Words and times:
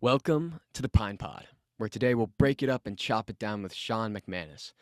Welcome 0.00 0.60
to 0.74 0.82
the 0.82 0.88
PinePod, 0.88 1.42
where 1.76 1.88
today 1.88 2.14
we'll 2.14 2.30
break 2.38 2.62
it 2.62 2.68
up 2.68 2.86
and 2.86 2.96
chop 2.96 3.28
it 3.28 3.36
down 3.36 3.64
with 3.64 3.74
Sean 3.74 4.14
MacMannis. 4.14 4.72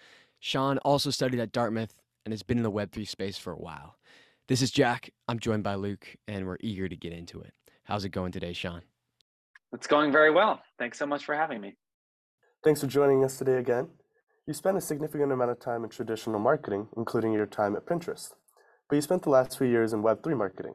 Sean 0.41 0.77
also 0.81 1.09
studied 1.09 1.41
at 1.41 1.53
Dartmouth 1.53 1.95
and 2.27 2.35
has 2.35 2.43
been 2.43 2.59
in 2.59 2.63
the 2.63 2.71
Web3 2.71 3.09
space 3.09 3.39
for 3.39 3.51
a 3.51 3.59
while. 3.59 3.97
This 4.47 4.61
is 4.61 4.71
Jack. 4.71 5.09
I'm 5.27 5.39
joined 5.39 5.63
by 5.63 5.77
Luke, 5.77 6.07
and 6.29 6.45
we're 6.45 6.59
eager 6.61 6.87
to 6.87 6.97
get 6.97 7.15
into 7.15 7.41
it. 7.41 7.55
How's 7.85 8.05
it 8.05 8.11
going 8.11 8.31
today, 8.31 8.53
Sean? 8.53 8.83
It's 9.73 9.87
going 9.87 10.13
very 10.13 10.31
well. 10.31 10.61
Thanks 10.79 10.99
so 10.99 11.07
much 11.07 11.25
for 11.25 11.35
having 11.35 11.63
me. 11.63 11.79
Thanks 12.63 12.83
for 12.83 12.87
joining 12.87 13.25
us 13.25 13.39
today 13.39 13.57
again. 13.57 13.89
You 14.47 14.53
spent 14.53 14.77
a 14.77 14.83
significant 14.83 15.33
amount 15.33 15.51
of 15.51 15.59
time 15.59 15.83
in 15.83 15.89
traditional 15.89 16.41
marketing, 16.41 16.89
including 16.95 17.33
your 17.33 17.47
time 17.47 17.75
at 17.75 17.87
Pinterest, 17.87 18.35
but 18.87 18.97
you 18.97 19.01
spent 19.01 19.23
the 19.23 19.31
last 19.31 19.57
few 19.57 19.67
years 19.67 19.95
in 19.95 20.03
Web3 20.03 20.37
marketing. 20.37 20.75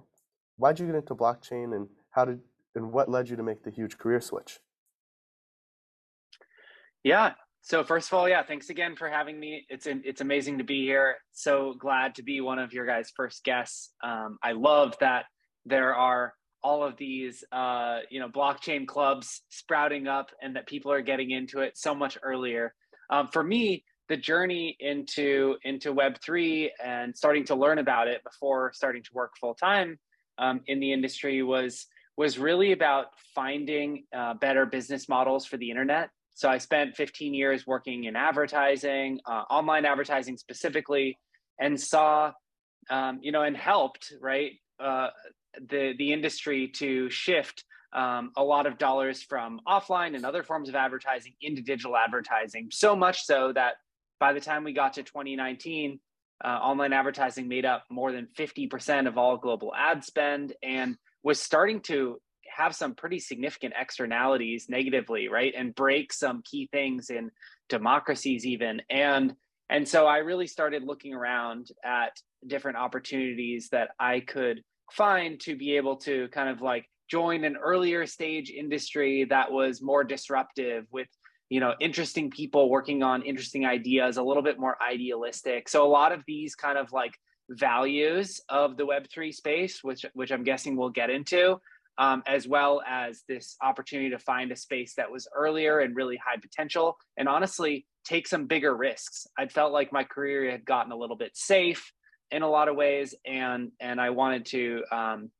Why'd 0.57 0.79
you 0.79 0.87
get 0.87 0.95
into 0.95 1.13
blockchain 1.13 1.75
and 1.75 1.89
how 2.09 2.25
did 2.25 2.39
and 2.75 2.91
what 2.91 3.09
led 3.09 3.29
you 3.29 3.35
to 3.35 3.43
make 3.43 3.63
the 3.63 3.71
huge 3.71 3.97
career 3.97 4.21
switch? 4.21 4.59
Yeah. 7.03 7.33
So 7.61 7.83
first 7.83 8.11
of 8.11 8.17
all, 8.17 8.27
yeah, 8.27 8.43
thanks 8.43 8.69
again 8.69 8.95
for 8.95 9.07
having 9.07 9.39
me. 9.39 9.65
It's 9.69 9.87
it's 9.87 10.21
amazing 10.21 10.57
to 10.57 10.63
be 10.63 10.83
here. 10.83 11.17
So 11.31 11.75
glad 11.77 12.15
to 12.15 12.23
be 12.23 12.41
one 12.41 12.59
of 12.59 12.73
your 12.73 12.85
guys' 12.85 13.11
first 13.15 13.43
guests. 13.43 13.93
Um, 14.03 14.39
I 14.41 14.53
love 14.53 14.95
that 14.99 15.25
there 15.65 15.95
are 15.95 16.33
all 16.63 16.83
of 16.83 16.97
these 16.97 17.43
uh, 17.51 17.99
you 18.09 18.19
know 18.19 18.29
blockchain 18.29 18.87
clubs 18.87 19.41
sprouting 19.49 20.07
up 20.07 20.29
and 20.41 20.55
that 20.55 20.67
people 20.67 20.91
are 20.91 21.01
getting 21.01 21.31
into 21.31 21.59
it 21.59 21.77
so 21.77 21.93
much 21.93 22.17
earlier. 22.23 22.73
Um, 23.11 23.27
for 23.31 23.43
me, 23.43 23.83
the 24.09 24.17
journey 24.17 24.75
into 24.79 25.55
into 25.63 25.93
Web 25.93 26.17
three 26.23 26.71
and 26.83 27.15
starting 27.15 27.45
to 27.45 27.55
learn 27.55 27.77
about 27.77 28.07
it 28.07 28.23
before 28.23 28.71
starting 28.73 29.03
to 29.03 29.09
work 29.13 29.33
full 29.39 29.53
time 29.53 29.99
um, 30.39 30.61
in 30.65 30.79
the 30.79 30.91
industry 30.91 31.43
was 31.43 31.85
was 32.21 32.37
really 32.37 32.71
about 32.71 33.07
finding 33.33 34.03
uh, 34.15 34.35
better 34.35 34.67
business 34.67 35.09
models 35.09 35.43
for 35.43 35.57
the 35.57 35.71
internet. 35.71 36.11
So 36.35 36.47
I 36.47 36.59
spent 36.59 36.95
15 36.95 37.33
years 37.33 37.65
working 37.65 38.03
in 38.03 38.15
advertising, 38.15 39.19
uh, 39.25 39.45
online 39.49 39.85
advertising 39.85 40.37
specifically, 40.37 41.17
and 41.59 41.81
saw, 41.81 42.31
um, 42.91 43.17
you 43.23 43.31
know, 43.31 43.41
and 43.41 43.57
helped 43.57 44.13
right 44.21 44.51
uh, 44.79 45.07
the 45.67 45.93
the 45.97 46.13
industry 46.13 46.67
to 46.75 47.09
shift 47.09 47.65
um, 47.91 48.31
a 48.37 48.43
lot 48.43 48.67
of 48.67 48.77
dollars 48.77 49.23
from 49.23 49.59
offline 49.67 50.15
and 50.15 50.23
other 50.23 50.43
forms 50.43 50.69
of 50.69 50.75
advertising 50.75 51.33
into 51.41 51.63
digital 51.63 51.97
advertising. 51.97 52.67
So 52.71 52.95
much 52.95 53.25
so 53.25 53.51
that 53.53 53.73
by 54.19 54.33
the 54.33 54.39
time 54.39 54.63
we 54.63 54.73
got 54.73 54.93
to 54.93 55.01
2019, 55.01 55.99
uh, 56.45 56.47
online 56.47 56.93
advertising 56.93 57.47
made 57.47 57.65
up 57.65 57.85
more 57.89 58.11
than 58.11 58.27
50% 58.37 59.07
of 59.07 59.17
all 59.17 59.37
global 59.37 59.73
ad 59.75 60.03
spend 60.03 60.53
and 60.61 60.97
was 61.23 61.39
starting 61.39 61.81
to 61.81 62.19
have 62.47 62.75
some 62.75 62.93
pretty 62.95 63.19
significant 63.19 63.73
externalities 63.79 64.67
negatively 64.69 65.29
right? 65.29 65.53
And 65.55 65.73
break 65.73 66.11
some 66.11 66.41
key 66.43 66.67
things 66.71 67.09
in 67.09 67.31
democracies 67.69 68.45
even. 68.45 68.81
And 68.89 69.35
and 69.69 69.87
so 69.87 70.05
i 70.05 70.17
really 70.17 70.47
started 70.47 70.83
looking 70.83 71.13
around 71.13 71.69
at 71.83 72.11
different 72.45 72.77
opportunities 72.77 73.69
that 73.69 73.91
i 73.99 74.19
could 74.19 74.61
find 74.91 75.39
to 75.39 75.55
be 75.55 75.77
able 75.77 75.95
to 75.95 76.27
kind 76.27 76.49
of 76.49 76.61
like 76.61 76.85
join 77.09 77.43
an 77.43 77.57
earlier 77.57 78.05
stage 78.05 78.49
industry 78.49 79.25
that 79.29 79.51
was 79.51 79.81
more 79.81 80.03
disruptive 80.03 80.85
with 80.91 81.07
you 81.49 81.59
know 81.59 81.73
interesting 81.79 82.29
people 82.29 82.69
working 82.69 83.03
on 83.03 83.21
interesting 83.23 83.65
ideas 83.65 84.17
a 84.17 84.23
little 84.23 84.43
bit 84.43 84.57
more 84.57 84.77
idealistic. 84.81 85.67
So 85.67 85.85
a 85.85 85.89
lot 85.89 86.13
of 86.13 86.21
these 86.25 86.55
kind 86.55 86.77
of 86.77 86.93
like 86.93 87.13
values 87.51 88.41
of 88.49 88.77
the 88.77 88.85
Web3 88.85 89.33
space, 89.33 89.83
which, 89.83 90.05
which 90.13 90.31
I'm 90.31 90.43
guessing 90.43 90.75
we'll 90.75 90.89
get 90.89 91.09
into, 91.09 91.57
um, 91.97 92.23
as 92.25 92.47
well 92.47 92.81
as 92.87 93.23
this 93.27 93.55
opportunity 93.61 94.09
to 94.09 94.19
find 94.19 94.51
a 94.51 94.55
space 94.55 94.93
that 94.95 95.11
was 95.11 95.27
earlier 95.35 95.79
and 95.79 95.95
really 95.95 96.17
high 96.17 96.37
potential, 96.41 96.97
and 97.17 97.27
honestly, 97.27 97.85
take 98.05 98.27
some 98.27 98.47
bigger 98.47 98.75
risks. 98.75 99.27
I 99.37 99.47
felt 99.47 99.73
like 99.73 99.93
my 99.93 100.03
career 100.03 100.49
had 100.49 100.65
gotten 100.65 100.91
a 100.91 100.97
little 100.97 101.15
bit 101.15 101.31
safe 101.35 101.91
in 102.31 102.41
a 102.41 102.49
lot 102.49 102.69
of 102.69 102.75
ways, 102.75 103.13
and 103.25 103.71
and 103.79 103.99
I 103.99 104.09
wanted 104.09 104.45
to 104.47 104.83
um, 104.91 105.31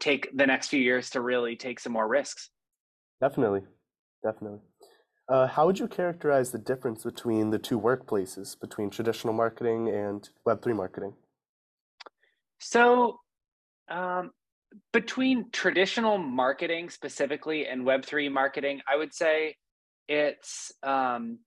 take 0.00 0.28
the 0.34 0.46
next 0.46 0.68
few 0.68 0.80
years 0.80 1.10
to 1.10 1.20
really 1.20 1.56
take 1.56 1.80
some 1.80 1.92
more 1.92 2.08
risks. 2.08 2.50
Definitely, 3.20 3.62
definitely. 4.24 4.60
Uh, 5.28 5.46
how 5.46 5.66
would 5.66 5.78
you 5.78 5.88
characterize 5.88 6.52
the 6.52 6.58
difference 6.58 7.04
between 7.04 7.50
the 7.50 7.58
two 7.58 7.78
workplaces, 7.78 8.58
between 8.58 8.88
traditional 8.88 9.34
marketing 9.34 9.88
and 9.88 10.30
Web3 10.46 10.74
marketing? 10.74 11.14
So, 12.58 13.20
um, 13.88 14.30
between 14.92 15.50
traditional 15.50 16.18
marketing 16.18 16.90
specifically 16.90 17.66
and 17.66 17.86
Web3 17.86 18.30
marketing, 18.30 18.80
I 18.86 18.96
would 18.96 19.14
say 19.14 19.56
it's, 20.08 20.72
um, 20.82 21.38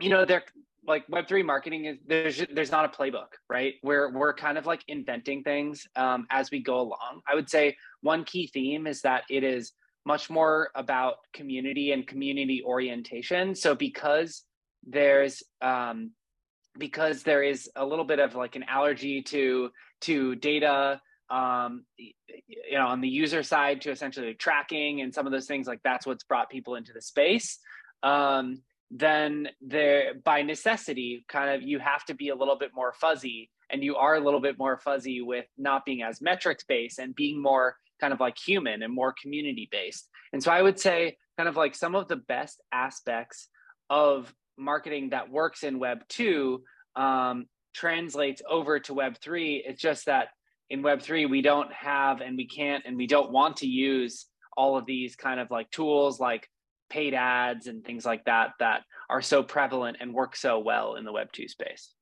you 0.00 0.08
know, 0.08 0.24
they're 0.24 0.44
like 0.86 1.06
Web3 1.06 1.44
marketing 1.44 1.84
is 1.84 1.98
there's 2.06 2.44
there's 2.52 2.72
not 2.72 2.84
a 2.84 2.88
playbook, 2.88 3.28
right? 3.48 3.74
We're 3.82 4.10
we're 4.12 4.34
kind 4.34 4.58
of 4.58 4.66
like 4.66 4.82
inventing 4.88 5.42
things 5.44 5.86
um, 5.96 6.26
as 6.30 6.50
we 6.50 6.62
go 6.62 6.80
along. 6.80 7.20
I 7.30 7.34
would 7.34 7.48
say 7.48 7.76
one 8.00 8.24
key 8.24 8.48
theme 8.52 8.86
is 8.86 9.02
that 9.02 9.24
it 9.30 9.44
is 9.44 9.72
much 10.04 10.28
more 10.30 10.70
about 10.74 11.16
community 11.32 11.92
and 11.92 12.06
community 12.06 12.62
orientation. 12.64 13.54
So 13.54 13.74
because 13.74 14.42
there's 14.84 15.42
um, 15.60 16.10
because 16.78 17.22
there 17.22 17.42
is 17.42 17.70
a 17.76 17.84
little 17.84 18.04
bit 18.04 18.18
of 18.18 18.34
like 18.34 18.56
an 18.56 18.64
allergy 18.68 19.22
to 19.22 19.70
to 20.02 20.34
data 20.36 21.00
um, 21.30 21.84
you 21.96 22.74
know 22.74 22.86
on 22.86 23.00
the 23.00 23.08
user 23.08 23.42
side 23.42 23.80
to 23.82 23.90
essentially 23.90 24.34
tracking 24.34 25.00
and 25.00 25.14
some 25.14 25.26
of 25.26 25.32
those 25.32 25.46
things 25.46 25.66
like 25.66 25.80
that's 25.82 26.06
what's 26.06 26.24
brought 26.24 26.50
people 26.50 26.74
into 26.74 26.92
the 26.92 27.00
space. 27.00 27.58
Um, 28.02 28.62
then 28.92 29.48
there 29.62 30.14
by 30.22 30.42
necessity 30.42 31.24
kind 31.28 31.50
of 31.50 31.62
you 31.62 31.78
have 31.78 32.04
to 32.04 32.14
be 32.14 32.28
a 32.28 32.34
little 32.34 32.56
bit 32.56 32.70
more 32.74 32.92
fuzzy 33.00 33.50
and 33.70 33.82
you 33.82 33.96
are 33.96 34.16
a 34.16 34.20
little 34.20 34.40
bit 34.40 34.58
more 34.58 34.78
fuzzy 34.78 35.22
with 35.22 35.46
not 35.56 35.86
being 35.86 36.02
as 36.02 36.20
metrics 36.20 36.62
based 36.64 36.98
and 36.98 37.14
being 37.14 37.40
more 37.40 37.76
kind 38.00 38.12
of 38.12 38.20
like 38.20 38.36
human 38.36 38.82
and 38.82 38.94
more 38.94 39.14
community 39.20 39.66
based 39.72 40.10
and 40.34 40.42
so 40.42 40.52
i 40.52 40.60
would 40.60 40.78
say 40.78 41.16
kind 41.38 41.48
of 41.48 41.56
like 41.56 41.74
some 41.74 41.94
of 41.94 42.06
the 42.08 42.16
best 42.16 42.60
aspects 42.70 43.48
of 43.88 44.34
marketing 44.58 45.10
that 45.10 45.30
works 45.30 45.62
in 45.62 45.78
web 45.78 46.06
2 46.08 46.62
um, 46.96 47.46
translates 47.74 48.42
over 48.48 48.78
to 48.80 48.94
Web3. 48.94 49.62
It's 49.64 49.80
just 49.80 50.06
that 50.06 50.28
in 50.70 50.82
Web3, 50.82 51.28
we 51.28 51.42
don't 51.42 51.72
have 51.72 52.20
and 52.20 52.36
we 52.36 52.46
can't 52.46 52.84
and 52.86 52.96
we 52.96 53.06
don't 53.06 53.30
want 53.30 53.58
to 53.58 53.66
use 53.66 54.26
all 54.56 54.76
of 54.76 54.86
these 54.86 55.16
kind 55.16 55.40
of 55.40 55.50
like 55.50 55.70
tools 55.70 56.20
like 56.20 56.48
paid 56.90 57.14
ads 57.14 57.66
and 57.66 57.84
things 57.84 58.04
like 58.04 58.24
that 58.26 58.50
that 58.58 58.82
are 59.08 59.22
so 59.22 59.42
prevalent 59.42 59.96
and 60.00 60.12
work 60.12 60.36
so 60.36 60.58
well 60.58 60.94
in 60.94 61.04
the 61.04 61.12
Web2 61.12 61.48
space. 61.48 61.94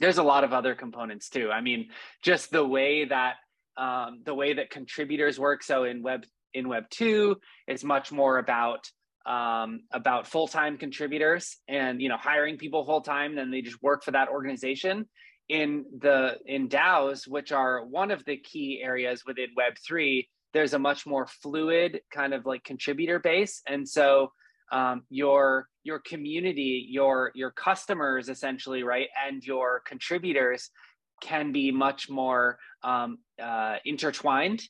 There's 0.00 0.18
a 0.18 0.22
lot 0.22 0.44
of 0.44 0.52
other 0.52 0.74
components 0.74 1.28
too. 1.28 1.50
I 1.50 1.60
mean, 1.60 1.88
just 2.22 2.50
the 2.50 2.66
way 2.66 3.06
that 3.06 3.36
um, 3.78 4.22
the 4.24 4.34
way 4.34 4.54
that 4.54 4.70
contributors 4.70 5.38
work. 5.38 5.62
So 5.62 5.84
in 5.84 6.02
Web 6.02 6.24
in 6.54 6.68
Web 6.68 6.84
two, 6.90 7.36
it's 7.66 7.84
much 7.84 8.10
more 8.10 8.38
about 8.38 8.88
um, 9.26 9.80
about 9.92 10.26
full-time 10.26 10.78
contributors 10.78 11.56
and 11.68 12.00
you 12.00 12.08
know 12.08 12.16
hiring 12.16 12.56
people 12.56 12.84
full-time 12.84 13.34
then 13.34 13.50
they 13.50 13.60
just 13.60 13.82
work 13.82 14.04
for 14.04 14.12
that 14.12 14.28
organization 14.28 15.06
in 15.48 15.84
the 16.00 16.38
in 16.46 16.68
DAOs, 16.68 17.28
which 17.28 17.52
are 17.52 17.84
one 17.84 18.10
of 18.10 18.24
the 18.24 18.36
key 18.36 18.80
areas 18.82 19.24
within 19.26 19.48
Web3, 19.58 20.26
there's 20.52 20.74
a 20.74 20.78
much 20.78 21.06
more 21.06 21.26
fluid 21.26 22.00
kind 22.12 22.34
of 22.34 22.46
like 22.46 22.64
contributor 22.64 23.18
base. 23.18 23.62
And 23.66 23.88
so 23.88 24.32
um, 24.72 25.02
your 25.10 25.68
your 25.84 26.00
community, 26.00 26.86
your 26.88 27.30
your 27.34 27.52
customers 27.52 28.28
essentially, 28.28 28.82
right, 28.82 29.08
and 29.26 29.44
your 29.44 29.82
contributors 29.86 30.70
can 31.22 31.52
be 31.52 31.70
much 31.70 32.10
more 32.10 32.58
um, 32.82 33.18
uh, 33.40 33.76
intertwined 33.84 34.62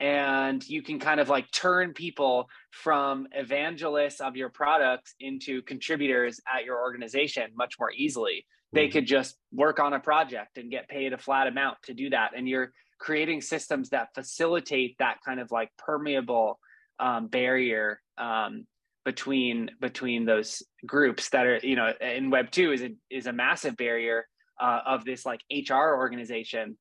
and 0.00 0.66
you 0.68 0.82
can 0.82 0.98
kind 0.98 1.20
of 1.20 1.28
like 1.28 1.50
turn 1.52 1.92
people 1.92 2.48
from 2.70 3.26
evangelists 3.32 4.20
of 4.20 4.36
your 4.36 4.48
products 4.48 5.14
into 5.20 5.62
contributors 5.62 6.40
at 6.52 6.64
your 6.64 6.80
organization 6.80 7.44
much 7.56 7.76
more 7.78 7.92
easily 7.92 8.44
mm-hmm. 8.44 8.76
they 8.76 8.88
could 8.88 9.06
just 9.06 9.36
work 9.52 9.78
on 9.78 9.92
a 9.92 10.00
project 10.00 10.58
and 10.58 10.70
get 10.70 10.88
paid 10.88 11.12
a 11.12 11.18
flat 11.18 11.46
amount 11.46 11.76
to 11.84 11.94
do 11.94 12.10
that 12.10 12.32
and 12.36 12.48
you're 12.48 12.72
creating 12.98 13.40
systems 13.40 13.90
that 13.90 14.08
facilitate 14.14 14.96
that 14.98 15.16
kind 15.24 15.40
of 15.40 15.50
like 15.50 15.70
permeable 15.78 16.58
um, 16.98 17.26
barrier 17.26 18.00
um, 18.18 18.66
between 19.04 19.70
between 19.80 20.24
those 20.24 20.62
groups 20.86 21.28
that 21.30 21.46
are 21.46 21.60
you 21.62 21.76
know 21.76 21.92
in 22.00 22.30
web 22.30 22.50
2 22.50 22.72
is 22.72 22.82
a 22.82 22.90
is 23.10 23.26
a 23.26 23.32
massive 23.32 23.76
barrier 23.76 24.26
uh, 24.60 24.80
of 24.86 25.04
this 25.04 25.26
like 25.26 25.40
hr 25.68 25.74
organization 25.74 26.76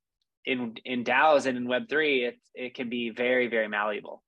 in 0.45 0.75
in 0.85 1.03
DAOs 1.03 1.45
and 1.45 1.57
in 1.57 1.67
Web 1.67 1.89
three, 1.89 2.25
it 2.25 2.39
it 2.53 2.75
can 2.75 2.89
be 2.89 3.09
very 3.09 3.47
very 3.47 3.67
malleable. 3.67 4.23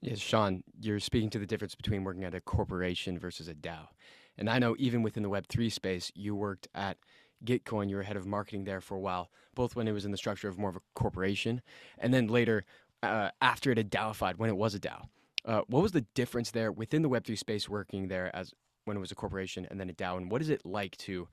Yes, 0.00 0.18
Sean, 0.18 0.62
you're 0.80 1.00
speaking 1.00 1.30
to 1.30 1.38
the 1.38 1.46
difference 1.46 1.74
between 1.74 2.04
working 2.04 2.24
at 2.24 2.34
a 2.34 2.40
corporation 2.40 3.18
versus 3.18 3.48
a 3.48 3.54
DAO, 3.54 3.88
and 4.36 4.48
I 4.48 4.58
know 4.58 4.76
even 4.78 5.02
within 5.02 5.22
the 5.22 5.28
Web 5.28 5.46
three 5.48 5.70
space, 5.70 6.12
you 6.14 6.34
worked 6.34 6.68
at 6.74 6.98
Gitcoin. 7.44 7.88
You 7.88 7.96
were 7.96 8.02
head 8.02 8.16
of 8.16 8.26
marketing 8.26 8.64
there 8.64 8.80
for 8.80 8.96
a 8.96 9.00
while, 9.00 9.30
both 9.54 9.74
when 9.74 9.88
it 9.88 9.92
was 9.92 10.04
in 10.04 10.10
the 10.10 10.16
structure 10.16 10.48
of 10.48 10.58
more 10.58 10.70
of 10.70 10.76
a 10.76 10.80
corporation, 10.94 11.62
and 11.98 12.14
then 12.14 12.28
later 12.28 12.64
uh, 13.02 13.30
after 13.40 13.70
it 13.70 13.78
had 13.78 13.90
DAOified 13.90 14.36
when 14.38 14.50
it 14.50 14.56
was 14.56 14.74
a 14.74 14.80
DAO. 14.80 15.04
Uh, 15.44 15.62
what 15.68 15.82
was 15.82 15.92
the 15.92 16.04
difference 16.14 16.50
there 16.50 16.72
within 16.72 17.02
the 17.02 17.08
Web3 17.08 17.38
space 17.38 17.68
working 17.68 18.08
there 18.08 18.34
as 18.34 18.52
when 18.84 18.96
it 18.96 19.00
was 19.00 19.12
a 19.12 19.14
corporation 19.14 19.66
and 19.70 19.80
then 19.80 19.88
a 19.88 19.94
DAO? 19.94 20.16
And 20.16 20.30
what 20.30 20.42
is 20.42 20.50
it 20.50 20.64
like 20.64 20.96
to 20.98 21.28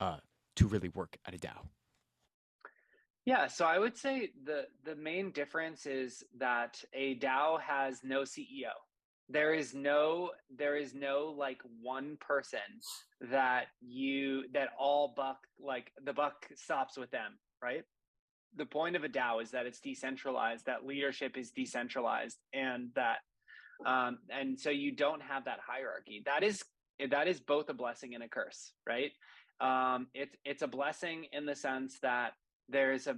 uh, 0.00 0.18
to 0.56 0.66
really 0.66 0.88
work 0.88 1.16
at 1.26 1.34
a 1.34 1.38
DAO? 1.38 1.56
Yeah, 3.28 3.46
so 3.46 3.66
I 3.66 3.78
would 3.78 3.94
say 3.94 4.30
the 4.46 4.62
the 4.86 4.96
main 4.96 5.32
difference 5.32 5.84
is 5.84 6.24
that 6.38 6.82
a 6.94 7.14
DAO 7.16 7.60
has 7.60 8.00
no 8.02 8.22
CEO. 8.22 8.72
There 9.28 9.52
is 9.52 9.74
no 9.74 10.30
there 10.48 10.78
is 10.78 10.94
no 10.94 11.34
like 11.36 11.60
one 11.82 12.16
person 12.22 12.80
that 13.30 13.66
you 13.82 14.44
that 14.54 14.70
all 14.78 15.12
buck 15.14 15.40
like 15.60 15.92
the 16.02 16.14
buck 16.14 16.48
stops 16.54 16.96
with 16.96 17.10
them, 17.10 17.32
right? 17.62 17.82
The 18.56 18.64
point 18.64 18.96
of 18.96 19.04
a 19.04 19.10
DAO 19.10 19.42
is 19.42 19.50
that 19.50 19.66
it's 19.66 19.80
decentralized, 19.80 20.64
that 20.64 20.86
leadership 20.86 21.36
is 21.36 21.50
decentralized, 21.50 22.38
and 22.54 22.88
that 22.94 23.18
um, 23.84 24.20
and 24.30 24.58
so 24.58 24.70
you 24.70 24.96
don't 24.96 25.20
have 25.20 25.44
that 25.44 25.58
hierarchy. 25.60 26.22
That 26.24 26.42
is 26.42 26.62
that 27.10 27.28
is 27.28 27.40
both 27.40 27.68
a 27.68 27.74
blessing 27.74 28.14
and 28.14 28.24
a 28.24 28.28
curse, 28.28 28.72
right? 28.86 29.12
Um, 29.60 30.06
it's 30.14 30.34
it's 30.46 30.62
a 30.62 30.66
blessing 30.66 31.26
in 31.32 31.44
the 31.44 31.54
sense 31.54 31.98
that 32.00 32.32
there's 32.68 33.06
a 33.06 33.16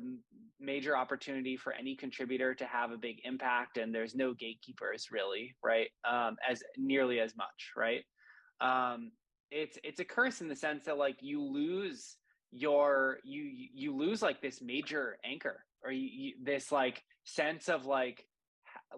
major 0.60 0.96
opportunity 0.96 1.56
for 1.56 1.72
any 1.72 1.96
contributor 1.96 2.54
to 2.54 2.66
have 2.66 2.90
a 2.90 2.96
big 2.96 3.16
impact 3.24 3.78
and 3.78 3.94
there's 3.94 4.14
no 4.14 4.34
gatekeepers 4.34 5.08
really 5.10 5.54
right? 5.64 5.88
Um, 6.08 6.36
as 6.48 6.62
nearly 6.76 7.20
as 7.20 7.36
much 7.36 7.72
right? 7.76 8.04
Um, 8.60 9.12
it's 9.50 9.78
it's 9.82 10.00
a 10.00 10.04
curse 10.04 10.40
in 10.40 10.48
the 10.48 10.56
sense 10.56 10.84
that 10.84 10.98
like 10.98 11.16
you 11.20 11.42
lose 11.42 12.16
your 12.52 13.18
you 13.24 13.68
you 13.74 13.96
lose 13.96 14.22
like 14.22 14.40
this 14.40 14.60
major 14.60 15.18
anchor 15.24 15.64
or 15.84 15.92
you, 15.92 16.08
you, 16.12 16.34
this 16.42 16.70
like 16.72 17.02
sense 17.24 17.68
of 17.68 17.86
like 17.86 18.26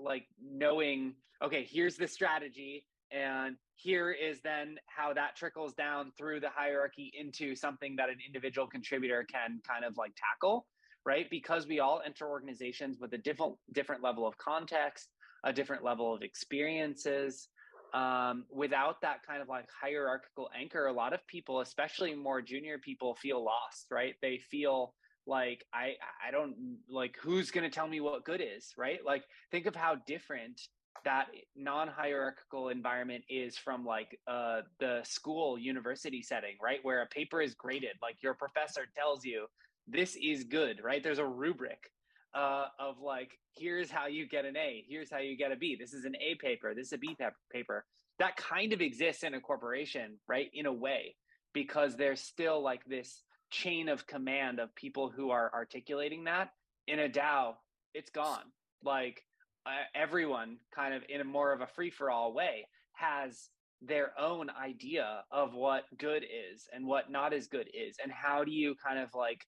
like 0.01 0.27
knowing 0.43 1.15
okay 1.43 1.67
here's 1.71 1.97
the 1.97 2.09
strategy 2.09 2.85
and 3.13 3.57
here 3.75 4.11
is 4.11 4.41
then 4.43 4.77
how 4.87 5.13
that 5.13 5.37
trickles 5.37 5.75
down 5.75 6.13
through 6.17 6.41
the 6.41 6.49
hierarchy 6.49 7.13
into 7.19 7.55
something 7.55 7.97
that 7.97 8.09
an 8.09 8.19
individual 8.27 8.67
contributor 8.67 9.25
can 9.31 9.61
kind 9.67 9.85
of 9.85 9.97
like 9.97 10.13
tackle 10.17 10.67
right? 11.05 11.29
Because 11.31 11.67
we 11.67 11.81
all 11.81 12.01
enter 12.05 12.29
organizations 12.29 12.99
with 13.01 13.13
a 13.13 13.19
different 13.19 13.55
different 13.73 14.03
level 14.03 14.27
of 14.27 14.37
context 14.39 15.09
a 15.45 15.53
different 15.53 15.83
level 15.83 16.15
of 16.15 16.23
experiences. 16.23 17.49
Um, 17.95 18.47
without 18.51 19.03
that 19.03 19.19
kind 19.27 19.43
of 19.43 19.49
like 19.49 19.67
hierarchical 19.79 20.49
anchor 20.59 20.87
a 20.87 20.93
lot 20.93 21.13
of 21.13 21.27
people 21.27 21.61
especially 21.61 22.15
more 22.15 22.41
junior 22.41 22.79
people 22.79 23.15
feel 23.17 23.45
lost 23.45 23.89
right? 23.91 24.15
They 24.23 24.39
feel 24.39 24.95
like 25.25 25.65
i 25.73 25.93
i 26.27 26.33
don't 26.33 26.55
like 26.89 27.17
who's 27.23 27.53
to 27.53 27.71
tell 27.71 27.87
me 27.87 28.01
what 28.01 28.25
good 28.25 28.41
is 28.41 28.73
right? 28.79 29.01
Like 29.05 29.25
think 29.51 29.67
of 29.67 29.77
how 29.77 29.97
different 30.07 30.59
that 31.05 31.27
non-hierarchical 31.57 32.69
environment 32.69 33.25
is 33.29 33.57
from 33.57 33.85
like 33.85 34.19
uh, 34.29 34.61
the 34.79 35.01
school 35.05 35.59
university 35.59 36.23
setting 36.23 36.57
right? 36.63 36.79
Where 36.83 37.03
a 37.03 37.07
paper 37.07 37.41
is 37.41 37.55
graded 37.55 37.97
like 38.01 38.17
your 38.23 38.35
professor 38.35 38.83
tells 38.97 39.25
you 39.25 39.47
this 39.87 40.17
is 40.23 40.45
good 40.45 40.81
right? 40.83 41.03
There's 41.03 41.19
a 41.19 41.27
rubric 41.27 41.91
uh, 42.35 42.67
of 42.79 43.01
like 43.01 43.33
here's 43.57 43.91
how 43.91 44.07
you 44.07 44.29
get 44.29 44.45
an 44.45 44.57
a. 44.57 44.85
Here's 44.89 45.11
how 45.11 45.19
you 45.19 45.37
get 45.37 45.53
a 45.53 45.57
b. 45.57 45.77
This 45.79 45.93
is 45.93 46.05
an 46.05 46.15
a 46.17 46.35
paper. 46.37 46.75
This 46.75 46.89
is 46.89 46.93
a 46.93 46.99
b 46.99 47.17
paper. 47.53 47.85
That 48.19 48.37
kind 48.37 48.73
of 48.73 48.81
exists 48.81 49.23
in 49.23 49.35
a 49.35 49.41
corporation 49.41 50.19
right 50.29 50.51
in 50.55 50.67
a 50.67 50.73
way 50.73 51.17
because 51.53 51.97
there's 51.97 52.21
still 52.21 52.63
like 52.63 52.85
this 52.87 53.23
chain 53.51 53.89
of 53.89 54.07
command 54.07 54.61
of 54.61 54.75
people 54.75 55.11
who 55.11 55.31
are 55.31 55.51
articulating 55.53 56.25
that. 56.25 56.51
In 56.87 56.99
a 56.99 57.09
dao 57.09 57.55
it's 57.95 58.11
gone. 58.11 58.45
Like 58.85 59.23
uh, 59.67 59.71
everyone 59.95 60.59
kind 60.75 60.95
of 60.95 61.03
in 61.09 61.21
a 61.21 61.25
more 61.25 61.53
of 61.53 61.61
a 61.61 61.67
free 61.67 61.91
for 61.91 62.11
all 62.11 62.33
way 62.33 62.67
has 62.95 63.49
their 63.81 64.13
own 64.19 64.49
idea 64.51 65.25
of 65.31 65.55
what 65.55 65.85
good 65.99 66.25
is 66.25 66.69
and 66.73 66.87
what 66.87 67.11
not 67.11 67.33
as 67.33 67.47
good 67.47 67.69
is. 67.75 67.97
And 68.03 68.13
how 68.13 68.45
do 68.45 68.53
you 68.53 68.75
kind 68.85 68.99
of 68.99 69.11
like 69.15 69.45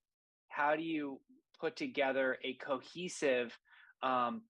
how 0.49 0.77
do 0.77 0.83
you 0.83 1.21
put 1.61 1.77
together 1.77 2.39
a 2.45 2.55
cohesive 2.55 3.57
um, 4.03 4.43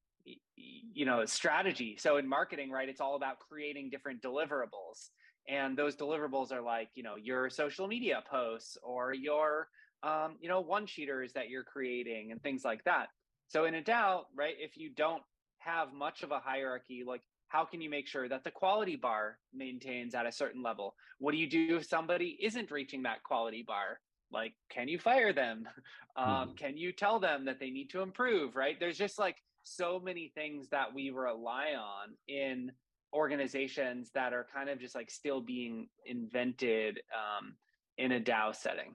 you 0.56 1.05
know 1.05 1.25
strategy? 1.26 1.96
So 1.99 2.17
in 2.17 2.28
marketing 2.28 2.70
right 2.70 2.88
it's 2.88 3.00
all 3.00 3.17
about 3.17 3.38
creating 3.38 3.90
different 3.90 4.22
deliverables. 4.22 5.10
And 5.46 5.76
those 5.76 5.94
deliverables 5.94 6.52
are 6.52 6.62
like 6.62 6.88
you 6.94 7.02
know 7.02 7.17
your 7.17 7.50
social 7.50 7.87
media 7.87 8.22
posts 8.31 8.78
or 8.82 9.12
your 9.12 9.69
um, 10.02 10.37
you 10.40 10.49
know 10.49 10.60
one 10.60 10.87
sheeters 10.87 11.32
that 11.34 11.49
you're 11.50 11.64
creating 11.64 12.32
and 12.32 12.43
things 12.43 12.64
like 12.64 12.84
that. 12.84 13.08
So 13.49 13.67
in 13.67 13.75
a 13.75 13.82
DAO 13.82 14.22
right, 14.34 14.55
if 14.58 14.76
you 14.76 14.90
don't 14.90 15.22
have 15.64 15.93
much 15.93 16.22
of 16.22 16.31
a 16.31 16.38
hierarchy 16.38 17.02
like 17.06 17.22
how 17.49 17.64
can 17.64 17.81
you 17.81 17.90
make 17.90 18.06
sure 18.06 18.28
that 18.28 18.43
the 18.44 18.50
quality 18.50 18.96
bar 18.96 19.38
maintains 19.55 20.14
at 20.14 20.26
a 20.26 20.32
certain 20.32 20.62
level 20.62 20.94
what 21.19 21.32
do 21.32 21.38
you 21.38 21.49
do 21.49 21.76
if 21.76 21.87
somebody 21.87 22.38
isn't 22.40 22.70
reaching 22.70 23.02
that 23.02 23.22
quality 23.22 23.64
bar 23.66 24.00
like 24.32 24.52
can 24.70 24.88
you 24.88 24.99
fire 24.99 25.32
them 25.32 25.69
um, 26.16 26.26
mm-hmm. 26.26 26.55
can 26.55 26.76
you 26.76 26.93
tell 26.93 27.19
them 27.19 27.44
that 27.44 27.61
they 27.61 27.70
need 27.70 27.90
to 27.90 28.00
improve 28.00 28.56
right 28.56 28.78
there's 28.81 28.99
just 28.99 29.19
like 29.19 29.37
so 29.64 29.99
many 29.99 30.31
things 30.34 30.69
that 30.69 30.94
we 30.94 31.11
rely 31.11 31.70
on 31.76 32.14
in 32.28 32.70
organizations 33.14 34.10
that 34.14 34.32
are 34.32 34.46
kind 34.52 34.69
of 34.69 34.78
just 34.78 34.94
like 34.94 35.10
still 35.10 35.40
being 35.40 35.88
invented 36.05 37.00
um, 37.14 37.55
in 37.99 38.12
a 38.12 38.20
DAO 38.20 38.55
setting. 38.55 38.94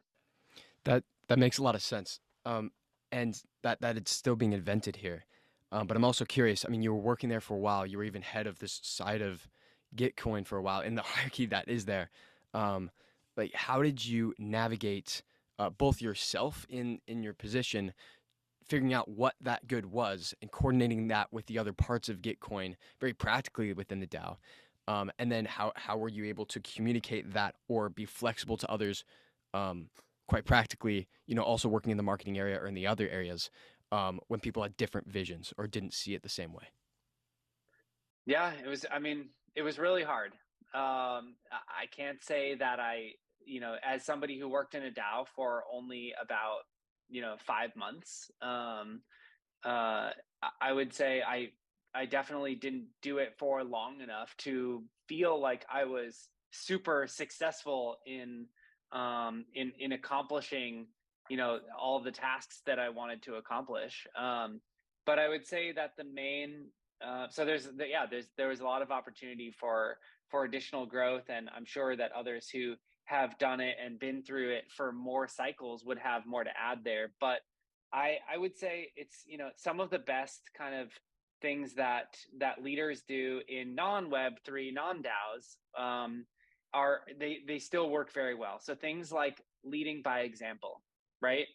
That 0.86 1.04
that 1.27 1.39
makes 1.39 1.57
a 1.57 1.63
lot 1.63 1.75
of 1.75 1.81
sense, 1.81 2.19
um, 2.45 2.72
and 3.12 3.39
that 3.63 3.81
that 3.81 3.98
it's 3.98 4.12
still 4.12 4.36
being 4.36 4.54
invented 4.54 4.95
here. 4.95 5.25
Um, 5.71 5.88
but 5.88 5.95
I'm 5.95 6.06
also 6.06 6.25
curious. 6.25 6.66
I 6.66 6.69
mean, 6.69 6.81
you 6.81 6.94
were 6.94 7.00
working 7.00 7.30
there 7.30 7.42
for 7.42 7.56
a 7.56 7.60
while. 7.60 7.86
You 7.86 7.98
were 7.98 8.04
even 8.04 8.21
head 8.21 8.48
of 8.48 8.60
this 8.60 8.80
side 8.83 9.21
of 9.21 9.48
Gitcoin 9.95 10.45
for 10.45 10.57
a 10.57 10.62
while 10.62 10.81
in 10.81 10.95
the 10.95 11.01
hierarchy 11.06 11.45
that 11.48 11.68
is 11.68 11.86
there. 11.86 12.10
Um, 12.54 12.89
like, 13.38 13.54
how 13.54 13.81
did 13.81 14.06
you 14.06 14.33
navigate 14.38 15.21
uh, 15.60 15.69
both 15.69 16.01
yourself 16.01 16.66
in 16.69 17.00
in 17.07 17.21
your 17.21 17.33
position, 17.33 17.94
figuring 18.68 18.94
out 18.94 19.10
what 19.10 19.36
that 19.42 19.68
good 19.68 19.86
was, 19.86 20.33
and 20.42 20.51
coordinating 20.51 21.07
that 21.10 21.31
with 21.31 21.45
the 21.45 21.60
other 21.60 21.74
parts 21.74 22.10
of 22.10 22.22
Gitcoin 22.22 22.75
very 23.00 23.13
practically 23.13 23.72
within 23.74 24.00
the 24.00 24.07
DAO? 24.07 24.38
Um, 24.88 25.12
and 25.19 25.31
then 25.31 25.45
how 25.45 25.72
how 25.75 25.98
were 25.98 26.10
you 26.10 26.25
able 26.25 26.45
to 26.48 26.60
communicate 26.60 27.33
that 27.33 27.56
or 27.68 27.89
be 27.89 28.06
flexible 28.06 28.57
to 28.57 28.72
others? 28.72 29.04
Um, 29.54 29.89
quite 30.27 30.45
practically, 30.45 31.07
you 31.25 31.33
know, 31.33 31.42
also 31.42 31.68
working 31.68 31.92
in 31.92 31.98
the 31.98 32.04
marketing 32.04 32.38
area 32.38 32.60
or 32.60 32.68
in 32.68 32.75
the 32.75 32.86
other 32.86 33.10
areas 33.10 33.50
um, 33.91 34.19
when 34.27 34.39
people 34.39 34.63
had 34.63 34.77
different 34.77 35.07
visions 35.07 35.53
or 35.57 35.68
didn't 35.68 35.94
see 35.94 36.13
it 36.13 36.24
the 36.24 36.30
same 36.30 36.53
way? 36.53 36.68
Yeah, 38.25 38.51
it 38.63 38.68
was. 38.68 38.86
I 38.91 39.00
mean, 39.00 39.30
it 39.56 39.63
was 39.63 39.80
really 39.80 40.03
hard. 40.03 40.33
Um, 40.74 41.36
I 41.51 41.88
can't 41.89 42.24
say 42.24 42.55
that 42.55 42.79
I, 42.79 43.13
you 43.43 43.60
know, 43.60 43.75
as 43.84 44.05
somebody 44.05 44.38
who 44.38 44.48
worked 44.48 44.75
in 44.75 44.84
a 44.84 44.91
DAO 44.91 45.25
for 45.36 45.63
only 45.74 46.13
about, 46.22 46.60
you 47.10 47.22
know, 47.22 47.36
five 47.39 47.75
months, 47.75 48.29
um, 48.41 49.01
uh, 49.65 50.12
I 50.62 50.72
would 50.72 50.93
say 50.93 51.24
I, 51.27 51.50
I 51.96 52.05
definitely 52.05 52.53
didn't 52.53 52.86
do 53.01 53.17
it 53.17 53.34
for 53.39 53.63
long 53.63 54.01
enough 54.01 54.36
to 54.39 54.84
feel 55.08 55.41
like 55.41 55.65
I 55.74 55.86
was 55.86 56.29
super 56.51 57.08
successful 57.08 57.98
in, 58.05 58.46
um, 58.91 59.46
in 59.55 59.72
in 59.79 59.91
accomplishing 59.93 60.88
you 61.29 61.38
know 61.38 61.59
all 61.79 62.01
the 62.01 62.12
tasks 62.12 62.62
that 62.65 62.79
I 62.79 62.89
wanted 62.89 63.21
to 63.24 63.36
accomplish. 63.36 64.05
Um, 64.17 64.59
but 65.05 65.19
I 65.19 65.29
would 65.29 65.48
say 65.48 65.71
that 65.71 65.93
the 65.98 66.03
main 66.03 66.65
uh, 67.05 67.27
so 67.29 67.45
there's 67.45 67.65
the, 67.65 67.88
yeah 67.88 68.05
there's 68.09 68.27
there 68.38 68.50
was 68.50 68.59
a 68.59 68.65
lot 68.65 68.81
of 68.81 68.91
opportunity 68.91 69.51
for 69.51 69.98
for 70.29 70.43
additional 70.43 70.86
growth, 70.86 71.29
and 71.29 71.50
I'm 71.55 71.65
sure 71.65 71.95
that 71.95 72.12
others 72.12 72.50
who 72.50 72.75
have 73.05 73.38
done 73.39 73.59
it 73.59 73.75
and 73.83 74.00
been 74.00 74.21
through 74.21 74.51
it 74.51 74.65
for 74.75 74.91
more 74.91 75.27
cycles 75.27 75.83
would 75.83 75.98
have 75.98 76.27
more 76.27 76.43
to 76.43 76.51
add 76.59 76.79
there. 76.83 77.12
But 77.19 77.39
I 77.93 78.17
I 78.31 78.38
would 78.38 78.57
say 78.57 78.89
it's 78.95 79.24
you 79.25 79.38
know 79.38 79.50
some 79.55 79.79
of 79.79 79.89
the 79.89 80.00
best 80.00 80.41
kind 80.57 80.75
of 80.75 80.89
things 81.41 81.75
that 81.75 82.17
that 82.39 82.62
leaders 82.62 83.03
do 83.07 83.41
in 83.48 83.75
non 83.75 84.09
Web 84.09 84.33
three 84.45 84.71
non 84.71 85.01
DAOs 85.01 85.81
um, 85.81 86.25
are 86.74 87.01
they 87.19 87.39
they 87.48 87.59
still 87.59 87.89
work 87.89 88.13
very 88.13 88.36
well. 88.36 88.59
So 88.59 88.75
things 88.75 89.12
like 89.12 89.41
leading 89.63 90.01
by 90.01 90.21
example 90.21 90.81
right? 91.22 91.46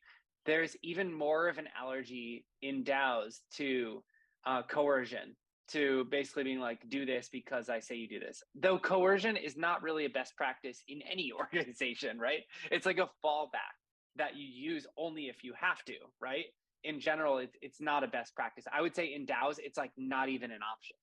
There's 0.47 0.77
even 0.83 1.13
more 1.13 1.49
of 1.49 1.59
an 1.59 1.69
allergy 1.81 2.45
in 2.63 2.85
DAOs 2.85 3.41
to 3.57 4.03
uh, 4.47 4.63
coercion, 4.63 5.37
to 5.69 6.05
basically 6.11 6.45
being 6.45 6.61
like, 6.61 6.87
do 6.89 7.07
this 7.07 7.29
because 7.33 7.71
I 7.71 7.81
say 7.81 7.95
you 7.95 8.09
do 8.09 8.21
this. 8.21 8.43
Though 8.55 8.79
coercion 8.79 9.37
is 9.37 9.57
not 9.57 9.83
really 9.83 10.05
a 10.05 10.11
best 10.11 10.37
practice 10.37 10.83
in 10.89 11.01
any 11.11 11.33
organization, 11.39 12.19
right? 12.19 12.41
It's 12.71 12.87
like 12.87 12.99
a 12.99 13.09
fallback 13.25 13.75
that 14.17 14.37
you 14.37 14.47
use 14.47 14.87
only 14.97 15.25
if 15.25 15.43
you 15.43 15.55
have 15.59 15.83
to, 15.85 15.95
right? 16.21 16.45
In 16.85 17.01
general, 17.01 17.39
it's, 17.39 17.57
it's 17.63 17.81
not 17.81 18.05
a 18.05 18.09
best 18.09 18.35
practice. 18.35 18.65
I 18.73 18.83
would 18.83 18.95
say 18.95 19.15
in 19.15 19.27
DAOs, 19.27 19.57
it's 19.59 19.79
like 19.79 19.93
not 19.97 20.29
even 20.29 20.51
an 20.51 20.61
option, 20.63 20.97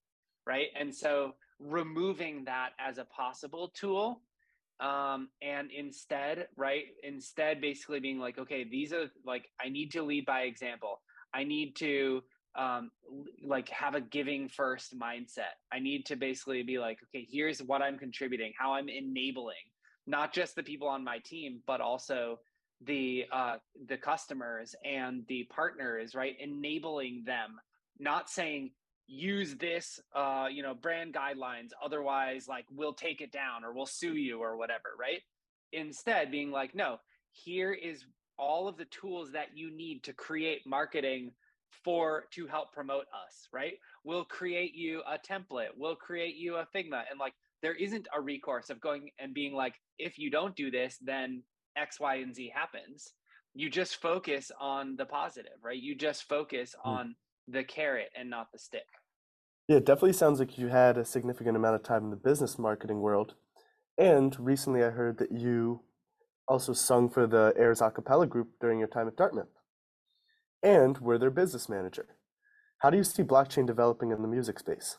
right? 0.45 0.67
And 0.79 0.93
so 0.93 1.33
removing 1.59 2.45
that 2.45 2.69
as 2.79 2.99
a 2.99 3.05
possible 3.05 3.71
tool 3.75 4.21
um, 4.81 5.29
and 5.41 5.69
instead 5.71 6.47
right 6.57 6.85
instead 7.03 7.61
basically 7.61 7.99
being 7.99 8.19
like 8.19 8.37
okay 8.37 8.63
these 8.63 8.91
are 8.91 9.05
like 9.25 9.45
i 9.63 9.69
need 9.69 9.91
to 9.91 10.01
lead 10.01 10.25
by 10.25 10.41
example 10.41 10.99
i 11.33 11.43
need 11.43 11.75
to 11.75 12.21
um, 12.59 12.91
like 13.41 13.69
have 13.69 13.95
a 13.95 14.01
giving 14.01 14.49
first 14.49 14.93
mindset. 14.99 15.55
I 15.71 15.79
need 15.79 16.05
to 16.07 16.17
basically 16.17 16.63
be 16.63 16.79
like, 16.79 16.97
okay, 17.05 17.25
here's 17.31 17.63
what 17.63 17.81
I'm 17.81 17.97
contributing, 17.97 18.51
how 18.59 18.73
I'm 18.73 18.89
enabling 18.89 19.55
not 20.07 20.33
just 20.33 20.55
the 20.55 20.63
people 20.63 20.87
on 20.87 21.03
my 21.03 21.19
team, 21.19 21.61
but 21.67 21.81
also 21.81 22.39
the 22.85 23.25
uh, 23.31 23.55
the 23.87 23.97
customers 23.97 24.75
and 24.83 25.23
the 25.27 25.47
partners, 25.53 26.15
right? 26.15 26.35
Enabling 26.39 27.23
them, 27.25 27.57
not 27.99 28.29
saying 28.29 28.71
use 29.11 29.55
this, 29.55 29.99
uh, 30.15 30.47
you 30.49 30.63
know, 30.63 30.73
brand 30.73 31.13
guidelines. 31.13 31.71
Otherwise, 31.83 32.47
like 32.47 32.65
we'll 32.71 32.93
take 32.93 33.19
it 33.19 33.31
down 33.31 33.63
or 33.63 33.73
we'll 33.73 33.85
sue 33.85 34.15
you 34.15 34.39
or 34.39 34.55
whatever, 34.55 34.95
right? 34.97 35.19
Instead, 35.73 36.31
being 36.31 36.49
like, 36.49 36.73
no, 36.73 36.97
here 37.31 37.73
is 37.73 38.05
all 38.37 38.67
of 38.67 38.77
the 38.77 38.85
tools 38.85 39.31
that 39.33 39.47
you 39.53 39.69
need 39.75 40.03
to 40.03 40.13
create 40.13 40.61
marketing 40.65 41.31
for 41.83 42.25
to 42.31 42.47
help 42.47 42.71
promote 42.71 43.05
us, 43.27 43.49
right? 43.51 43.73
We'll 44.05 44.25
create 44.25 44.75
you 44.75 45.01
a 45.01 45.17
template, 45.19 45.69
we'll 45.75 45.95
create 45.95 46.35
you 46.35 46.55
a 46.55 46.67
Figma, 46.75 47.03
and 47.09 47.19
like 47.19 47.33
there 47.61 47.75
isn't 47.75 48.07
a 48.15 48.21
recourse 48.21 48.69
of 48.69 48.79
going 48.79 49.11
and 49.19 49.33
being 49.33 49.53
like, 49.53 49.75
if 49.99 50.17
you 50.17 50.29
don't 50.29 50.55
do 50.55 50.71
this, 50.71 50.97
then 51.01 51.43
X, 51.77 51.99
Y, 51.99 52.15
and 52.15 52.33
Z 52.33 52.51
happens. 52.55 53.13
You 53.53 53.69
just 53.69 54.01
focus 54.01 54.51
on 54.59 54.95
the 54.95 55.05
positive, 55.05 55.59
right? 55.61 55.81
You 55.81 55.95
just 55.95 56.27
focus 56.27 56.73
mm. 56.85 56.89
on 56.89 57.15
the 57.47 57.63
carrot 57.63 58.09
and 58.17 58.29
not 58.29 58.47
the 58.51 58.59
stick. 58.59 58.87
Yeah, 59.71 59.77
it 59.77 59.85
definitely 59.85 60.11
sounds 60.11 60.37
like 60.37 60.57
you 60.57 60.67
had 60.67 60.97
a 60.97 61.05
significant 61.05 61.55
amount 61.55 61.75
of 61.75 61.83
time 61.83 62.03
in 62.03 62.09
the 62.09 62.17
business 62.17 62.59
marketing 62.59 62.99
world. 62.99 63.35
And 63.97 64.37
recently 64.37 64.83
I 64.83 64.89
heard 64.89 65.17
that 65.19 65.31
you 65.31 65.83
also 66.45 66.73
sung 66.73 67.09
for 67.09 67.25
the 67.25 67.53
Aires 67.55 67.79
Acapella 67.79 68.27
group 68.27 68.49
during 68.59 68.79
your 68.79 68.89
time 68.89 69.07
at 69.07 69.15
Dartmouth 69.15 69.47
and 70.61 70.97
were 70.97 71.17
their 71.17 71.31
business 71.31 71.69
manager. 71.69 72.17
How 72.79 72.89
do 72.89 72.97
you 72.97 73.05
see 73.05 73.23
blockchain 73.23 73.65
developing 73.65 74.11
in 74.11 74.21
the 74.21 74.27
music 74.27 74.59
space? 74.59 74.97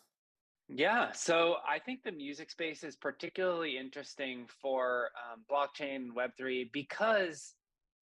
Yeah, 0.71 1.13
so 1.13 1.57
I 1.69 1.79
think 1.79 2.03
the 2.03 2.11
music 2.11 2.51
space 2.51 2.83
is 2.83 2.97
particularly 2.97 3.77
interesting 3.77 4.47
for 4.63 5.11
um, 5.21 5.45
blockchain 5.51 5.97
and 5.97 6.17
Web3 6.17 6.73
because 6.73 7.53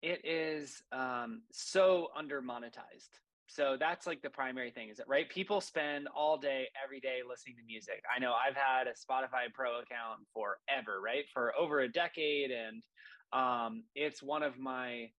it 0.02 0.20
is 0.24 0.84
um, 0.92 1.42
so 1.50 2.10
under 2.16 2.40
monetized. 2.40 3.18
So 3.50 3.76
that's 3.78 4.06
like 4.06 4.22
the 4.22 4.30
primary 4.30 4.70
thing, 4.70 4.90
is 4.90 5.00
it 5.00 5.06
right? 5.08 5.28
People 5.28 5.60
spend 5.60 6.06
all 6.14 6.38
day, 6.38 6.68
every 6.82 7.00
day 7.00 7.18
listening 7.28 7.56
to 7.56 7.64
music. 7.66 8.00
I 8.14 8.20
know 8.20 8.32
I've 8.32 8.54
had 8.54 8.86
a 8.86 8.92
Spotify 8.92 9.52
Pro 9.52 9.80
account 9.80 10.20
forever, 10.32 11.00
right? 11.04 11.24
For 11.34 11.52
over 11.58 11.80
a 11.80 11.88
decade. 11.88 12.52
And 12.52 12.82
um, 13.32 13.82
it's 13.96 14.22
one 14.22 14.44
of 14.44 14.56
my 14.56 15.10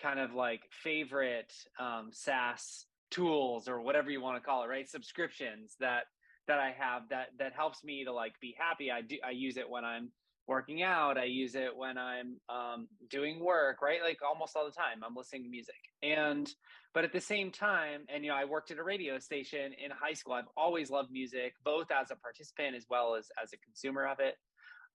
kind 0.00 0.20
of 0.20 0.34
like 0.34 0.62
favorite 0.70 1.52
um, 1.80 2.10
SaaS 2.12 2.86
tools 3.10 3.66
or 3.66 3.80
whatever 3.80 4.08
you 4.08 4.20
want 4.20 4.40
to 4.40 4.46
call 4.46 4.62
it, 4.62 4.68
right? 4.68 4.88
Subscriptions 4.88 5.74
that 5.80 6.04
that 6.46 6.60
I 6.60 6.72
have 6.78 7.02
that 7.10 7.28
that 7.40 7.54
helps 7.54 7.82
me 7.82 8.04
to 8.04 8.12
like 8.12 8.34
be 8.40 8.54
happy. 8.56 8.90
I 8.92 9.02
do 9.02 9.16
I 9.26 9.30
use 9.30 9.56
it 9.56 9.68
when 9.68 9.84
I'm 9.84 10.12
working 10.50 10.82
out. 10.82 11.16
I 11.16 11.24
use 11.24 11.54
it 11.54 11.70
when 11.76 11.96
I'm 11.96 12.36
um, 12.48 12.88
doing 13.08 13.38
work, 13.38 13.80
right? 13.80 14.00
Like 14.02 14.18
almost 14.28 14.56
all 14.56 14.66
the 14.66 14.72
time, 14.72 15.04
I'm 15.06 15.14
listening 15.14 15.44
to 15.44 15.48
music. 15.48 15.78
And 16.02 16.52
but 16.92 17.04
at 17.04 17.12
the 17.12 17.20
same 17.20 17.52
time, 17.52 18.00
and 18.12 18.24
you 18.24 18.30
know, 18.30 18.36
I 18.36 18.44
worked 18.46 18.72
at 18.72 18.78
a 18.78 18.82
radio 18.82 19.20
station 19.20 19.72
in 19.82 19.92
high 19.92 20.12
school. 20.14 20.32
I've 20.34 20.50
always 20.56 20.90
loved 20.90 21.12
music, 21.12 21.54
both 21.64 21.86
as 21.92 22.10
a 22.10 22.16
participant 22.16 22.74
as 22.74 22.84
well 22.90 23.14
as 23.14 23.28
as 23.40 23.52
a 23.52 23.58
consumer 23.58 24.08
of 24.08 24.18
it. 24.18 24.34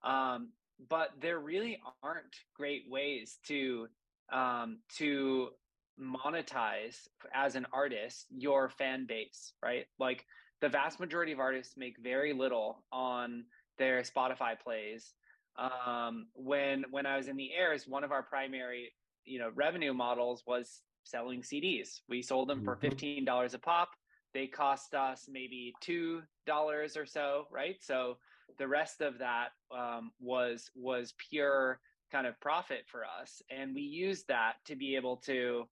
Um, 0.03 0.49
but 0.89 1.11
there 1.21 1.39
really 1.39 1.79
aren't 2.03 2.35
great 2.53 2.83
ways 2.89 3.39
to 3.47 3.87
um, 4.33 4.79
to 4.97 5.51
monetize 5.97 6.97
as 7.33 7.55
an 7.55 7.65
artist 7.71 8.25
your 8.29 8.69
fan 8.69 9.05
base, 9.07 9.53
right? 9.63 9.85
Like 9.99 10.25
the 10.59 10.67
vast 10.67 10.99
majority 10.99 11.31
of 11.31 11.39
artists 11.39 11.75
make 11.77 11.95
very 12.03 12.33
little 12.33 12.83
on 12.91 13.45
their 13.77 14.01
Spotify 14.01 14.59
plays. 14.59 15.13
Um, 15.57 16.27
when 16.33 16.85
when 16.91 17.05
I 17.05 17.17
was 17.17 17.27
in 17.27 17.37
the 17.37 17.53
Aires, 17.53 17.87
one 17.87 18.03
of 18.03 18.11
our 18.11 18.23
primary 18.23 18.91
you 19.23 19.39
know 19.39 19.51
revenue 19.55 19.93
models 19.93 20.43
was 20.45 20.81
selling 21.03 21.41
CDs. 21.41 22.01
We 22.09 22.21
sold 22.21 22.49
them 22.49 22.63
for 22.63 22.75
mm-hmm. 22.75 22.89
fifteen 22.89 23.25
dollars 23.25 23.53
a 23.53 23.59
pop. 23.59 23.89
They 24.33 24.47
cost 24.47 24.93
us 24.93 25.27
maybe 25.31 25.73
two 25.81 26.21
dollars 26.45 26.97
or 26.97 27.05
so, 27.05 27.45
right? 27.51 27.77
So 27.81 28.17
the 28.57 28.67
rest 28.67 29.01
of 29.01 29.17
that 29.19 29.49
um, 29.75 30.11
was 30.19 30.69
was 30.75 31.13
pure 31.29 31.79
kind 32.11 32.27
of 32.27 32.39
profit 32.41 32.83
for 32.87 33.03
us, 33.05 33.41
and 33.49 33.73
we 33.73 33.81
used 33.81 34.27
that 34.27 34.53
to 34.65 34.75
be 34.75 34.95
able 34.95 35.17
to 35.17 35.67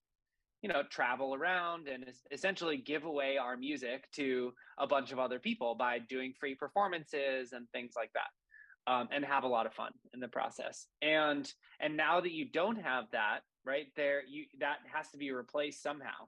you 0.61 0.69
know 0.69 0.83
travel 0.89 1.35
around 1.35 1.89
and 1.89 2.05
essentially 2.31 2.77
give 2.77 3.03
away 3.03 3.37
our 3.37 3.57
music 3.57 4.09
to 4.13 4.53
a 4.77 4.87
bunch 4.87 5.11
of 5.11 5.19
other 5.19 5.39
people 5.39 5.75
by 5.75 5.99
doing 5.99 6.33
free 6.39 6.55
performances 6.55 7.51
and 7.51 7.67
things 7.71 7.93
like 7.97 8.11
that 8.13 8.29
um, 8.87 9.07
and 9.11 9.23
have 9.23 9.43
a 9.43 9.47
lot 9.47 9.65
of 9.65 9.73
fun 9.73 9.91
in 10.13 10.19
the 10.19 10.27
process. 10.27 10.87
And 11.01 11.51
and 11.79 11.97
now 11.97 12.21
that 12.21 12.31
you 12.31 12.45
don't 12.49 12.81
have 12.81 13.05
that 13.11 13.39
right 13.65 13.87
there 13.95 14.21
you 14.27 14.45
that 14.59 14.77
has 14.93 15.09
to 15.11 15.17
be 15.17 15.31
replaced 15.31 15.81
somehow. 15.81 16.27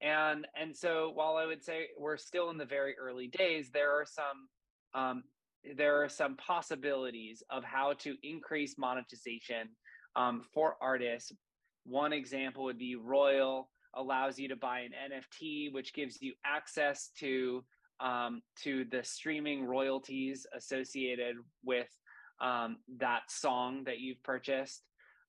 And 0.00 0.46
and 0.60 0.76
so 0.76 1.10
while 1.14 1.36
i 1.36 1.44
would 1.44 1.64
say 1.64 1.88
we're 1.98 2.16
still 2.16 2.50
in 2.50 2.58
the 2.58 2.64
very 2.64 2.94
early 2.96 3.26
days 3.26 3.70
there 3.72 3.90
are 3.90 4.06
some 4.06 4.48
um, 4.94 5.24
there 5.76 6.02
are 6.02 6.08
some 6.08 6.36
possibilities 6.36 7.42
of 7.50 7.64
how 7.64 7.94
to 7.94 8.16
increase 8.22 8.78
monetization 8.78 9.68
um, 10.16 10.42
for 10.54 10.76
artists. 10.80 11.32
One 11.84 12.12
example 12.12 12.64
would 12.64 12.78
be 12.78 12.96
Royal 12.96 13.70
allows 13.94 14.38
you 14.38 14.48
to 14.48 14.56
buy 14.56 14.80
an 14.80 14.92
NFT, 15.10 15.72
which 15.72 15.94
gives 15.94 16.20
you 16.20 16.34
access 16.44 17.10
to 17.18 17.64
um, 18.00 18.42
to 18.62 18.84
the 18.90 19.02
streaming 19.02 19.64
royalties 19.64 20.46
associated 20.56 21.36
with 21.64 21.88
um, 22.40 22.78
that 22.98 23.22
song 23.28 23.84
that 23.84 23.98
you've 23.98 24.22
purchased. 24.22 24.82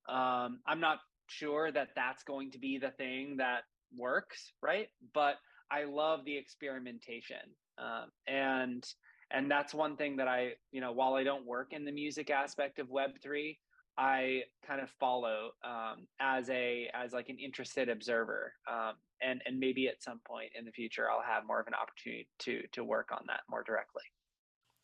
Um, 0.07 0.59
I'm 0.67 0.79
not 0.79 0.99
sure 1.27 1.71
that 1.71 1.89
that's 1.95 2.23
going 2.23 2.51
to 2.51 2.59
be 2.59 2.77
the 2.77 2.91
thing 2.91 3.37
that 3.37 3.61
works, 3.97 4.53
right? 4.61 4.87
But 5.13 5.35
I 5.71 5.83
love 5.85 6.25
the 6.25 6.37
experimentation, 6.37 7.37
um, 7.77 8.09
and 8.27 8.83
and 9.31 9.49
that's 9.49 9.73
one 9.73 9.95
thing 9.95 10.17
that 10.17 10.27
I, 10.27 10.53
you 10.71 10.81
know, 10.81 10.91
while 10.91 11.13
I 11.13 11.23
don't 11.23 11.45
work 11.45 11.73
in 11.73 11.85
the 11.85 11.91
music 11.91 12.31
aspect 12.31 12.79
of 12.79 12.89
Web 12.89 13.11
three, 13.21 13.59
I 13.97 14.41
kind 14.65 14.81
of 14.81 14.89
follow 14.99 15.51
um, 15.63 16.07
as 16.19 16.49
a 16.49 16.89
as 16.93 17.13
like 17.13 17.29
an 17.29 17.37
interested 17.37 17.89
observer, 17.89 18.53
um, 18.71 18.93
and 19.21 19.41
and 19.45 19.59
maybe 19.59 19.87
at 19.87 20.01
some 20.01 20.19
point 20.25 20.51
in 20.57 20.65
the 20.65 20.71
future 20.71 21.09
I'll 21.09 21.21
have 21.21 21.45
more 21.45 21.59
of 21.59 21.67
an 21.67 21.73
opportunity 21.73 22.27
to 22.39 22.63
to 22.71 22.83
work 22.83 23.09
on 23.11 23.23
that 23.27 23.41
more 23.49 23.63
directly. 23.63 24.03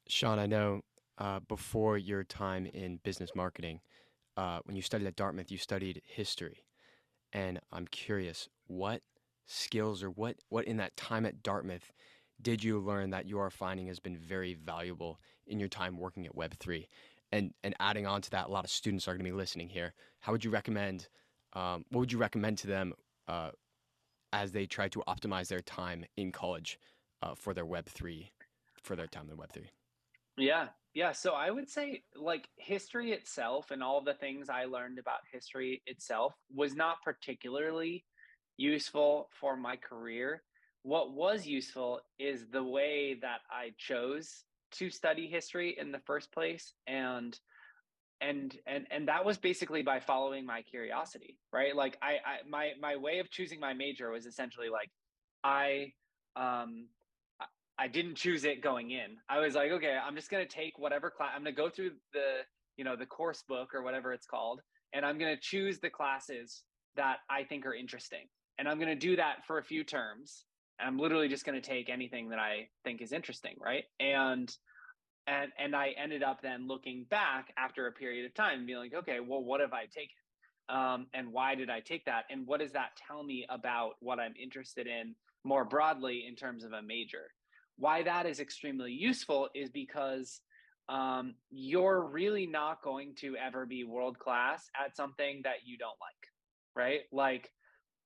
Sean, 0.08 0.40
I 0.40 0.46
know 0.46 0.82
uh, 1.18 1.40
before 1.48 1.98
your 1.98 2.24
time 2.24 2.66
in 2.66 3.00
business 3.04 3.32
marketing, 3.36 3.80
uh, 4.38 4.60
when 4.66 4.76
you 4.76 4.82
studied 4.82 5.08
at 5.08 5.16
Dartmouth, 5.16 5.52
you 5.52 5.58
studied 5.58 6.02
history, 6.06 6.64
and 7.34 7.60
I'm 7.72 7.88
curious 7.88 8.50
what 8.68 9.02
skills 9.46 10.04
or 10.04 10.10
what 10.10 10.38
what 10.50 10.66
in 10.66 10.78
that 10.78 10.96
time 10.98 11.26
at 11.26 11.44
Dartmouth 11.44 11.92
did 12.42 12.64
you 12.64 12.80
learn 12.80 13.12
that 13.12 13.26
you 13.26 13.40
are 13.40 13.50
finding 13.50 13.88
has 13.88 14.00
been 14.00 14.18
very 14.18 14.56
valuable 14.56 15.20
in 15.48 15.60
your 15.60 15.70
time 15.70 15.98
working 15.98 16.26
at 16.26 16.36
Web 16.36 16.56
three? 16.60 16.88
and 17.32 17.54
and 17.64 17.76
adding 17.80 18.08
on 18.08 18.22
to 18.22 18.30
that, 18.32 18.48
a 18.48 18.52
lot 18.52 18.64
of 18.64 18.72
students 18.72 19.08
are 19.08 19.12
going 19.12 19.20
to 19.20 19.32
be 19.32 19.32
listening 19.32 19.70
here. 19.70 19.94
How 20.22 20.32
would 20.32 20.44
you 20.44 20.52
recommend? 20.52 21.08
Um, 21.54 21.86
what 21.90 22.02
would 22.02 22.12
you 22.12 22.18
recommend 22.18 22.58
to 22.60 22.68
them 22.68 22.94
uh, 23.28 23.52
as 24.36 24.52
they 24.52 24.66
try 24.66 24.90
to 24.90 25.02
optimize 25.08 25.48
their 25.48 25.62
time 25.62 26.04
in 26.18 26.30
college 26.30 26.78
uh, 27.24 27.34
for 27.34 27.54
their 27.54 27.66
Web 27.66 27.86
three, 27.86 28.32
for 28.84 28.98
their 28.98 29.08
time 29.08 29.30
in 29.32 29.38
Web 29.38 29.52
three? 29.54 29.72
Yeah, 30.38 30.68
yeah. 30.94 31.14
So 31.14 31.32
I 31.32 31.50
would 31.50 31.70
say 31.70 32.04
like 32.18 32.50
history 32.58 33.14
itself 33.14 33.72
and 33.72 33.82
all 33.82 34.04
the 34.04 34.14
things 34.14 34.50
I 34.50 34.66
learned 34.66 35.00
about 35.00 35.20
history 35.32 35.82
itself 35.88 36.34
was 36.54 36.76
not 36.76 36.98
particularly 37.02 38.04
useful 38.58 39.30
for 39.40 39.56
my 39.56 39.78
career. 39.78 40.44
What 40.84 41.14
was 41.14 41.48
useful 41.48 42.02
is 42.20 42.46
the 42.52 42.64
way 42.64 43.18
that 43.22 43.40
I 43.50 43.72
chose 43.78 44.44
to 44.74 44.90
study 44.90 45.28
history 45.28 45.78
in 45.80 45.94
the 45.94 46.02
first 46.06 46.34
place 46.34 46.74
and 46.88 47.40
and 48.22 48.58
and 48.66 48.88
and 48.92 49.08
that 49.08 49.26
was 49.26 49.38
basically 49.38 49.82
by 49.84 50.00
following 50.00 50.46
my 50.46 50.62
curiosity 50.62 51.38
right 51.54 51.76
like 51.76 51.98
I, 52.02 52.14
I 52.14 52.38
my 52.50 52.72
my 52.82 52.96
way 52.96 53.20
of 53.20 53.30
choosing 53.30 53.60
my 53.60 53.74
major 53.74 54.10
was 54.12 54.26
essentially 54.26 54.70
like 54.70 54.90
i 55.44 55.94
um 56.36 56.88
I 57.78 57.88
didn't 57.88 58.16
choose 58.16 58.46
it 58.46 58.62
going 58.62 58.92
in. 58.92 59.18
I 59.30 59.40
was 59.40 59.56
like, 59.56 59.72
okay, 59.72 59.98
I'm 60.02 60.16
just 60.16 60.30
gonna 60.32 60.46
take 60.46 60.80
whatever 60.80 61.10
class. 61.12 61.32
I'm 61.36 61.42
gonna 61.44 61.52
go 61.56 61.70
through 61.70 61.92
the, 62.14 62.40
you 62.78 62.86
know, 62.86 62.96
the 62.96 63.06
course 63.06 63.44
book 63.48 63.74
or 63.76 63.84
whatever 63.84 64.14
it's 64.14 64.26
called, 64.28 64.62
and 64.94 65.06
I'm 65.06 65.18
gonna 65.18 65.38
choose 65.40 65.80
the 65.80 65.90
classes 65.90 66.64
that 66.96 67.18
I 67.30 67.44
think 67.44 67.66
are 67.66 67.74
interesting. 67.74 68.28
And 68.58 68.70
I'm 68.70 68.80
gonna 68.80 68.96
do 68.96 69.18
that 69.18 69.46
for 69.46 69.58
a 69.58 69.64
few 69.64 69.84
terms. 69.84 70.46
and 70.80 70.88
I'm 70.88 70.98
literally 70.98 71.28
just 71.28 71.46
gonna 71.46 71.62
take 71.62 71.90
anything 71.90 72.30
that 72.30 72.40
I 72.40 72.70
think 72.86 73.02
is 73.02 73.12
interesting, 73.12 73.56
right? 73.60 73.86
And 74.00 74.54
and 75.28 75.52
and 75.58 75.76
I 75.76 75.90
ended 76.02 76.24
up 76.24 76.42
then 76.42 76.68
looking 76.68 77.06
back 77.10 77.54
after 77.58 77.88
a 77.88 77.92
period 77.92 78.26
of 78.26 78.34
time 78.34 78.66
being 78.66 78.80
like, 78.80 78.94
okay, 78.94 79.20
well, 79.20 79.44
what 79.44 79.62
have 79.62 79.74
I 79.74 79.86
taken? 79.86 80.16
Um, 80.68 81.08
and 81.14 81.32
why 81.32 81.56
did 81.56 81.70
I 81.70 81.80
take 81.80 82.06
that? 82.06 82.26
And 82.32 82.48
what 82.48 82.60
does 82.60 82.72
that 82.72 82.90
tell 83.08 83.24
me 83.24 83.46
about 83.50 83.94
what 84.00 84.20
I'm 84.20 84.34
interested 84.42 84.88
in 84.88 85.16
more 85.46 85.64
broadly 85.64 86.26
in 86.28 86.36
terms 86.36 86.66
of 86.66 86.74
a 86.74 86.82
major. 86.82 87.32
Why 87.78 88.04
that 88.04 88.26
is 88.26 88.40
extremely 88.40 88.92
useful 88.92 89.50
is 89.54 89.70
because 89.70 90.42
um, 90.90 91.36
you're 91.52 92.02
really 92.02 92.48
not 92.48 92.82
going 92.82 93.16
to 93.20 93.36
ever 93.38 93.66
be 93.66 93.84
world 93.84 94.20
class 94.20 94.64
at 94.76 94.96
something 94.98 95.42
that 95.44 95.66
you 95.66 95.78
don't 95.78 95.98
like, 96.02 96.76
right? 96.76 97.02
Like 97.12 97.52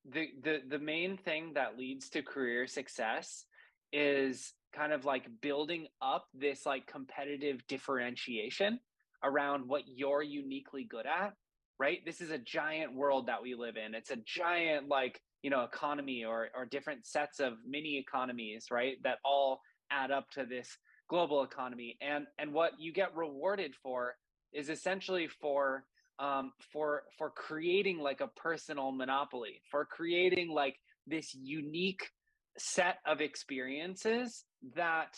the 0.10 0.28
the 0.44 0.60
the 0.68 0.80
main 0.80 1.18
thing 1.18 1.54
that 1.56 1.78
leads 1.78 2.10
to 2.10 2.22
career 2.22 2.68
success 2.68 3.46
is 3.92 4.54
kind 4.74 4.94
of 4.94 5.06
like 5.06 5.26
building 5.42 5.88
up 6.02 6.26
this 6.34 6.66
like 6.66 6.88
competitive 6.88 7.66
differentiation 7.68 8.80
around 9.24 9.68
what 9.68 9.84
you're 9.88 10.24
uniquely 10.24 10.84
good 10.84 11.06
at 11.06 11.34
right? 11.80 12.00
This 12.06 12.22
is 12.22 12.30
a 12.30 12.38
giant 12.38 12.94
world 12.94 13.28
that 13.28 13.42
we 13.42 13.56
live 13.56 13.78
in. 13.78 13.96
It's 13.96 14.12
a 14.12 14.18
giant 14.18 14.88
like 14.90 15.22
you 15.42 15.50
know 15.50 15.64
economy 15.64 16.26
or 16.26 16.50
or 16.56 16.66
different 16.66 17.06
sets 17.06 17.40
of 17.40 17.54
mini 17.68 17.98
economies 17.98 18.66
right 18.70 18.98
that 19.04 19.20
all 19.24 19.62
add 19.90 20.12
up 20.12 20.30
to 20.32 20.46
this 20.46 20.78
global 21.10 21.44
economy. 21.44 21.98
And 22.02 22.28
and 22.38 22.54
what 22.54 22.74
you 22.78 22.94
get 22.94 23.16
rewarded 23.16 23.74
for 23.82 24.16
is 24.54 24.70
essentially 24.70 25.28
for 25.42 25.86
um, 26.20 26.52
for 26.72 27.04
for 27.18 27.30
creating 27.32 28.00
like 28.00 28.22
a 28.22 28.28
personal 28.28 28.92
monopoly 28.92 29.62
for 29.72 29.86
creating 29.86 30.52
like 30.52 30.76
this 31.08 31.34
unique 31.34 32.10
set 32.58 32.98
of 33.08 33.22
experiences 33.22 34.44
that 34.76 35.18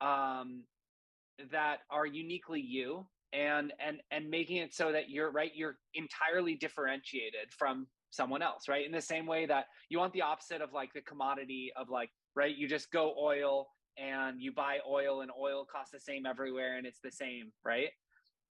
um, 0.00 0.64
that 1.52 1.78
are 1.90 2.06
uniquely 2.06 2.60
you 2.60 3.06
and 3.32 3.72
and 3.78 4.00
and 4.10 4.30
making 4.30 4.56
it 4.56 4.74
so 4.74 4.90
that 4.90 5.10
you're 5.10 5.30
right 5.30 5.52
you're 5.54 5.76
entirely 5.94 6.54
differentiated 6.54 7.52
from 7.56 7.86
someone 8.10 8.40
else 8.40 8.68
right? 8.68 8.86
In 8.86 8.92
the 8.92 9.00
same 9.00 9.26
way 9.26 9.46
that 9.46 9.66
you 9.90 9.98
want 9.98 10.12
the 10.14 10.22
opposite 10.22 10.62
of 10.62 10.72
like 10.72 10.92
the 10.94 11.02
commodity 11.02 11.70
of 11.76 11.90
like 11.90 12.10
right 12.34 12.56
you 12.56 12.66
just 12.66 12.90
go 12.90 13.14
oil 13.20 13.66
and 13.98 14.40
you 14.40 14.52
buy 14.52 14.78
oil 14.88 15.20
and 15.20 15.30
oil 15.38 15.66
costs 15.70 15.92
the 15.92 16.00
same 16.00 16.24
everywhere 16.24 16.78
and 16.78 16.86
it's 16.86 17.00
the 17.02 17.10
same 17.10 17.52
right? 17.64 17.88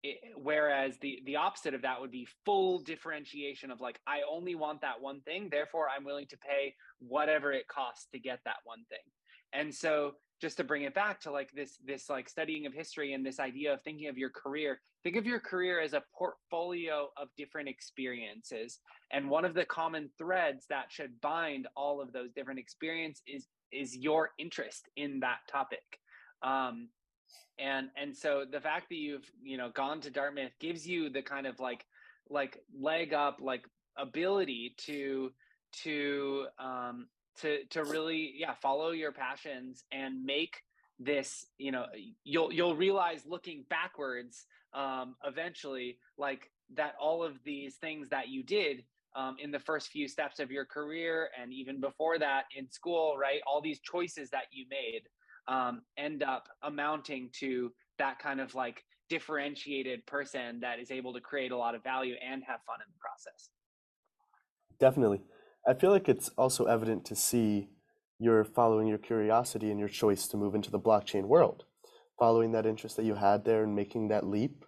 It, 0.02 0.18
whereas 0.36 0.98
the 1.00 1.20
the 1.24 1.36
opposite 1.36 1.72
of 1.72 1.82
that 1.82 2.00
would 2.00 2.10
be 2.10 2.28
full 2.44 2.80
differentiation 2.80 3.70
of 3.70 3.80
like 3.80 3.98
i 4.06 4.20
only 4.30 4.54
want 4.54 4.82
that 4.82 5.00
one 5.00 5.22
thing 5.22 5.48
therefore 5.50 5.86
i'm 5.88 6.04
willing 6.04 6.26
to 6.26 6.36
pay 6.36 6.74
whatever 6.98 7.50
it 7.50 7.66
costs 7.66 8.06
to 8.12 8.18
get 8.18 8.40
that 8.44 8.56
one 8.64 8.84
thing. 8.90 8.98
And 9.52 9.74
so 9.74 10.12
just 10.40 10.56
to 10.58 10.64
bring 10.64 10.82
it 10.82 10.94
back 10.94 11.20
to 11.20 11.30
like 11.30 11.50
this 11.52 11.78
this 11.84 12.08
like 12.10 12.28
studying 12.28 12.66
of 12.66 12.74
history 12.74 13.14
and 13.14 13.24
this 13.24 13.40
idea 13.40 13.72
of 13.72 13.82
thinking 13.82 14.08
of 14.08 14.18
your 14.18 14.30
career 14.30 14.80
think 15.06 15.16
of 15.16 15.24
your 15.24 15.38
career 15.38 15.80
as 15.80 15.92
a 15.92 16.02
portfolio 16.18 17.08
of 17.16 17.28
different 17.36 17.68
experiences. 17.68 18.80
And 19.12 19.30
one 19.30 19.44
of 19.44 19.54
the 19.54 19.64
common 19.64 20.10
threads 20.18 20.66
that 20.68 20.86
should 20.90 21.20
bind 21.20 21.68
all 21.76 22.00
of 22.00 22.12
those 22.12 22.32
different 22.32 22.58
experiences 22.58 23.22
is 23.28 23.46
is 23.70 23.96
your 23.96 24.30
interest 24.36 24.88
in 24.96 25.20
that 25.20 25.38
topic. 25.48 26.00
Um, 26.42 26.88
and 27.56 27.88
and 27.96 28.16
so 28.16 28.44
the 28.50 28.60
fact 28.60 28.88
that 28.88 28.96
you've 28.96 29.30
you 29.40 29.56
know 29.56 29.70
gone 29.70 30.00
to 30.00 30.10
dartmouth 30.10 30.50
gives 30.58 30.84
you 30.84 31.08
the 31.08 31.22
kind 31.22 31.46
of 31.46 31.60
like 31.60 31.84
like 32.28 32.58
leg 32.76 33.14
up 33.14 33.38
like 33.40 33.64
ability 33.96 34.74
to 34.86 35.30
to 35.84 36.46
um 36.58 37.06
to 37.40 37.64
to 37.70 37.84
really 37.84 38.34
yeah 38.36 38.54
follow 38.54 38.90
your 38.90 39.12
passions 39.12 39.84
and 39.92 40.24
make 40.24 40.62
this 40.98 41.46
you 41.58 41.70
know 41.70 41.84
you'll 42.24 42.52
you'll 42.52 42.76
realize 42.76 43.22
looking 43.26 43.64
backwards 43.68 44.46
um 44.72 45.14
eventually 45.24 45.98
like 46.16 46.50
that 46.74 46.94
all 47.00 47.22
of 47.22 47.34
these 47.44 47.76
things 47.76 48.08
that 48.08 48.28
you 48.28 48.42
did 48.42 48.84
um, 49.14 49.36
in 49.42 49.50
the 49.50 49.58
first 49.58 49.88
few 49.88 50.08
steps 50.08 50.40
of 50.40 50.50
your 50.50 50.64
career 50.64 51.30
and 51.40 51.52
even 51.52 51.80
before 51.80 52.18
that 52.18 52.44
in 52.56 52.70
school 52.70 53.16
right 53.18 53.40
all 53.46 53.60
these 53.60 53.80
choices 53.80 54.30
that 54.30 54.44
you 54.50 54.66
made 54.70 55.02
um, 55.48 55.82
end 55.96 56.22
up 56.22 56.48
amounting 56.62 57.30
to 57.40 57.72
that 57.98 58.18
kind 58.18 58.40
of 58.40 58.54
like 58.54 58.84
differentiated 59.08 60.04
person 60.06 60.60
that 60.60 60.78
is 60.78 60.90
able 60.90 61.12
to 61.12 61.20
create 61.20 61.52
a 61.52 61.56
lot 61.56 61.74
of 61.74 61.82
value 61.82 62.14
and 62.14 62.42
have 62.44 62.60
fun 62.66 62.78
in 62.84 62.92
the 62.92 62.98
process. 62.98 63.50
Definitely. 64.78 65.22
I 65.68 65.74
feel 65.74 65.90
like 65.90 66.08
it's 66.08 66.30
also 66.38 66.66
evident 66.66 67.04
to 67.06 67.16
see 67.16 67.68
you're 68.18 68.44
following 68.44 68.86
your 68.86 68.98
curiosity 68.98 69.70
and 69.70 69.80
your 69.80 69.88
choice 69.88 70.28
to 70.28 70.36
move 70.36 70.54
into 70.54 70.70
the 70.70 70.78
blockchain 70.78 71.24
world, 71.24 71.64
following 72.18 72.52
that 72.52 72.66
interest 72.66 72.96
that 72.96 73.04
you 73.04 73.16
had 73.16 73.44
there 73.44 73.64
and 73.64 73.74
making 73.74 74.08
that 74.08 74.26
leap. 74.26 74.64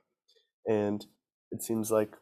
And 0.66 1.06
it 1.52 1.62
seems 1.62 1.90
like 1.90 2.16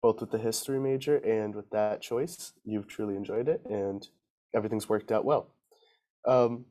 both 0.00 0.20
with 0.20 0.30
the 0.30 0.38
history 0.38 0.78
major 0.78 1.16
and 1.16 1.54
with 1.54 1.70
that 1.70 2.00
choice, 2.00 2.52
you've 2.64 2.86
truly 2.86 3.16
enjoyed 3.16 3.48
it 3.48 3.62
and 3.68 4.08
everything's 4.54 4.88
worked 4.88 5.10
out 5.10 5.24
well. 5.24 5.50
Um, 6.26 6.66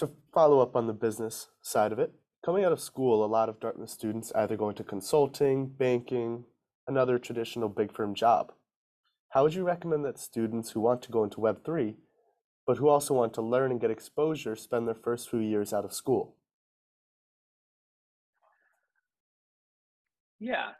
to 0.00 0.10
follow 0.34 0.60
up 0.60 0.74
on 0.74 0.88
the 0.88 0.92
business 0.92 1.48
side 1.62 1.92
of 1.92 1.98
it, 1.98 2.12
coming 2.44 2.64
out 2.64 2.72
of 2.72 2.80
school, 2.80 3.24
a 3.24 3.26
lot 3.26 3.48
of 3.48 3.60
Dartmouth 3.60 3.90
students 3.90 4.32
either 4.34 4.56
go 4.56 4.68
into 4.68 4.82
consulting, 4.82 5.66
banking, 5.66 6.44
another 6.88 7.18
traditional 7.18 7.68
big 7.68 7.92
firm 7.92 8.14
job. 8.14 8.52
How 9.30 9.44
would 9.44 9.54
you 9.54 9.62
recommend 9.62 10.04
that 10.04 10.18
students 10.18 10.70
who 10.70 10.80
want 10.80 11.02
to 11.02 11.12
go 11.12 11.22
into 11.22 11.38
Web3, 11.38 11.94
but 12.66 12.78
who 12.78 12.88
also 12.88 13.14
want 13.14 13.32
to 13.34 13.42
learn 13.42 13.70
and 13.70 13.80
get 13.80 13.90
exposure, 13.90 14.56
spend 14.56 14.88
their 14.88 14.94
first 14.94 15.30
few 15.30 15.38
years 15.38 15.72
out 15.72 15.84
of 15.84 15.92
school? 15.92 16.34
Yeah. 20.40 20.70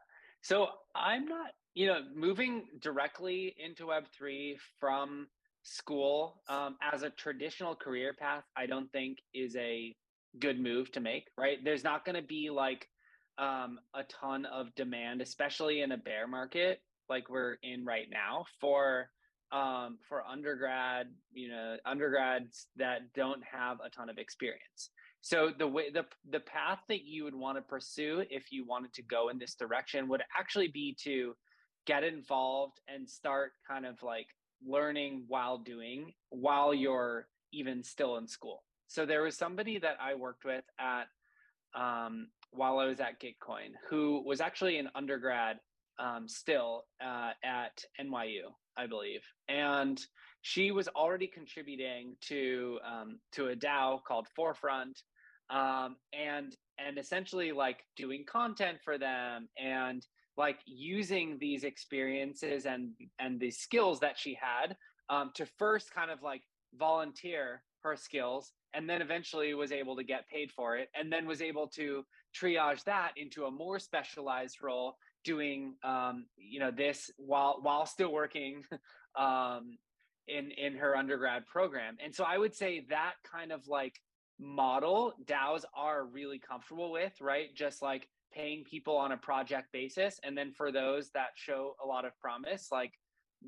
So 0.42 0.66
I'm 0.96 1.26
not, 1.26 1.50
you 1.74 1.86
know, 1.86 2.00
moving 2.14 2.64
directly 2.80 3.54
into 3.64 3.84
Web3 3.84 4.56
from 4.80 5.28
school 5.62 6.42
um, 6.48 6.76
as 6.92 7.02
a 7.02 7.10
traditional 7.10 7.76
career 7.76 8.14
path, 8.18 8.44
I 8.56 8.66
don't 8.66 8.90
think 8.90 9.18
is 9.32 9.54
a 9.54 9.94
good 10.40 10.58
move 10.58 10.90
to 10.92 11.00
make, 11.00 11.28
right? 11.38 11.58
There's 11.62 11.84
not 11.84 12.04
going 12.04 12.16
to 12.16 12.26
be 12.26 12.50
like 12.50 12.88
um, 13.38 13.78
a 13.94 14.02
ton 14.04 14.44
of 14.46 14.74
demand, 14.74 15.20
especially 15.20 15.82
in 15.82 15.92
a 15.92 15.96
bear 15.96 16.26
market 16.26 16.80
like 17.10 17.28
we're 17.28 17.56
in 17.62 17.84
right 17.84 18.06
now 18.10 18.44
for 18.60 19.10
um, 19.52 19.98
for 20.08 20.24
undergrad, 20.24 21.08
you 21.32 21.48
know, 21.48 21.76
undergrads 21.84 22.68
that 22.76 23.12
don't 23.14 23.42
have 23.44 23.78
a 23.84 23.90
ton 23.90 24.08
of 24.08 24.16
experience. 24.16 24.90
So 25.22 25.50
the 25.58 25.66
way 25.66 25.90
the 25.90 26.04
the 26.30 26.40
path 26.40 26.78
that 26.88 27.04
you 27.04 27.24
would 27.24 27.34
want 27.34 27.58
to 27.58 27.62
pursue 27.62 28.24
if 28.30 28.52
you 28.52 28.64
wanted 28.64 28.94
to 28.94 29.02
go 29.02 29.28
in 29.28 29.38
this 29.38 29.54
direction 29.54 30.08
would 30.08 30.22
actually 30.38 30.68
be 30.68 30.96
to 31.04 31.34
get 31.86 32.04
involved 32.04 32.80
and 32.88 33.08
start 33.08 33.52
kind 33.68 33.84
of 33.84 34.02
like 34.02 34.28
learning 34.66 35.24
while 35.26 35.58
doing 35.58 36.12
while 36.30 36.72
you're 36.72 37.26
even 37.52 37.82
still 37.82 38.16
in 38.16 38.26
school. 38.26 38.62
So 38.86 39.04
there 39.04 39.22
was 39.22 39.36
somebody 39.36 39.78
that 39.78 39.96
I 40.00 40.14
worked 40.14 40.44
with 40.44 40.64
at 40.78 41.06
um, 41.74 42.28
while 42.52 42.78
I 42.78 42.86
was 42.86 43.00
at 43.00 43.20
Gitcoin 43.20 43.72
who 43.88 44.22
was 44.24 44.40
actually 44.40 44.78
an 44.78 44.88
undergrad 44.94 45.58
um, 46.00 46.26
still 46.26 46.84
uh, 47.04 47.30
at 47.44 47.84
NYU, 48.00 48.52
I 48.76 48.86
believe, 48.86 49.20
and 49.48 50.00
she 50.42 50.70
was 50.70 50.88
already 50.88 51.26
contributing 51.26 52.16
to 52.22 52.78
um, 52.86 53.18
to 53.32 53.48
a 53.48 53.56
DAO 53.56 54.02
called 54.02 54.26
Forefront, 54.34 55.02
um, 55.50 55.96
and 56.12 56.56
and 56.78 56.98
essentially 56.98 57.52
like 57.52 57.84
doing 57.96 58.24
content 58.26 58.78
for 58.84 58.98
them 58.98 59.48
and 59.58 60.06
like 60.36 60.58
using 60.66 61.36
these 61.38 61.64
experiences 61.64 62.64
and 62.66 62.90
and 63.18 63.38
the 63.38 63.50
skills 63.50 64.00
that 64.00 64.18
she 64.18 64.38
had 64.40 64.76
um, 65.10 65.30
to 65.34 65.44
first 65.58 65.92
kind 65.92 66.10
of 66.10 66.22
like 66.22 66.42
volunteer 66.78 67.62
her 67.82 67.96
skills 67.96 68.52
and 68.74 68.88
then 68.88 69.02
eventually 69.02 69.52
was 69.54 69.72
able 69.72 69.96
to 69.96 70.04
get 70.04 70.28
paid 70.28 70.50
for 70.52 70.76
it 70.76 70.88
and 70.94 71.12
then 71.12 71.26
was 71.26 71.42
able 71.42 71.66
to 71.66 72.04
triage 72.38 72.84
that 72.84 73.12
into 73.16 73.44
a 73.44 73.50
more 73.50 73.78
specialized 73.78 74.58
role 74.62 74.96
doing 75.24 75.74
um, 75.82 76.26
you 76.36 76.60
know 76.60 76.70
this 76.70 77.10
while 77.16 77.58
while 77.62 77.86
still 77.86 78.12
working 78.12 78.62
um, 79.18 79.78
in 80.28 80.50
in 80.52 80.76
her 80.76 80.96
undergrad 80.96 81.46
program. 81.46 81.96
And 82.02 82.14
so 82.14 82.24
i 82.24 82.38
would 82.38 82.54
say 82.54 82.86
that 82.90 83.14
kind 83.30 83.52
of 83.52 83.66
like 83.68 83.94
model 84.38 85.12
daos 85.26 85.64
are 85.74 86.06
really 86.06 86.38
comfortable 86.38 86.90
with 86.90 87.12
right? 87.20 87.54
Just 87.54 87.82
like 87.82 88.08
paying 88.32 88.64
people 88.64 88.96
on 88.96 89.12
a 89.12 89.16
project 89.16 89.72
basis. 89.72 90.20
And 90.22 90.38
then 90.38 90.52
for 90.52 90.70
those 90.70 91.10
that 91.10 91.30
show 91.34 91.74
a 91.82 91.86
lot 91.86 92.04
of 92.04 92.18
promise 92.20 92.68
like 92.70 92.92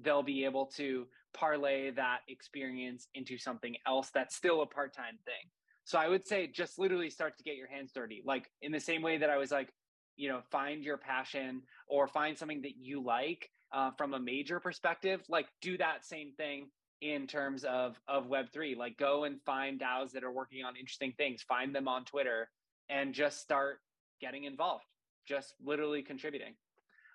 they'll 0.00 0.22
be 0.22 0.44
able 0.44 0.66
to 0.66 1.06
parlay 1.34 1.90
that 1.90 2.20
experience 2.28 3.08
into 3.14 3.38
something 3.38 3.76
else 3.86 4.10
that's 4.12 4.36
still 4.36 4.62
a 4.62 4.66
part-time 4.66 5.18
thing. 5.24 5.50
So 5.84 5.98
i 5.98 6.08
would 6.08 6.26
say 6.26 6.46
just 6.46 6.78
literally 6.78 7.10
start 7.10 7.38
to 7.38 7.44
get 7.44 7.56
your 7.56 7.68
hands 7.68 7.92
dirty. 7.94 8.22
Like 8.24 8.50
in 8.60 8.72
the 8.72 8.80
same 8.80 9.02
way 9.02 9.18
that 9.18 9.30
i 9.30 9.36
was 9.38 9.50
like 9.50 9.72
you 10.16 10.28
know 10.28 10.40
find 10.50 10.84
your 10.84 10.96
passion 10.96 11.62
or 11.88 12.06
find 12.06 12.36
something 12.36 12.62
that 12.62 12.76
you 12.76 13.02
like 13.02 13.50
uh, 13.72 13.90
from 13.96 14.14
a 14.14 14.20
major 14.20 14.60
perspective 14.60 15.20
like 15.28 15.46
do 15.60 15.76
that 15.78 16.04
same 16.04 16.32
thing 16.36 16.68
in 17.00 17.26
terms 17.26 17.64
of 17.64 17.98
of 18.08 18.28
web3 18.28 18.76
like 18.76 18.96
go 18.96 19.24
and 19.24 19.40
find 19.44 19.80
daos 19.80 20.12
that 20.12 20.22
are 20.22 20.32
working 20.32 20.64
on 20.64 20.76
interesting 20.76 21.12
things 21.16 21.42
find 21.42 21.74
them 21.74 21.88
on 21.88 22.04
twitter 22.04 22.48
and 22.88 23.14
just 23.14 23.40
start 23.40 23.78
getting 24.20 24.44
involved, 24.44 24.84
just 25.26 25.54
literally 25.62 26.02
contributing. 26.02 26.54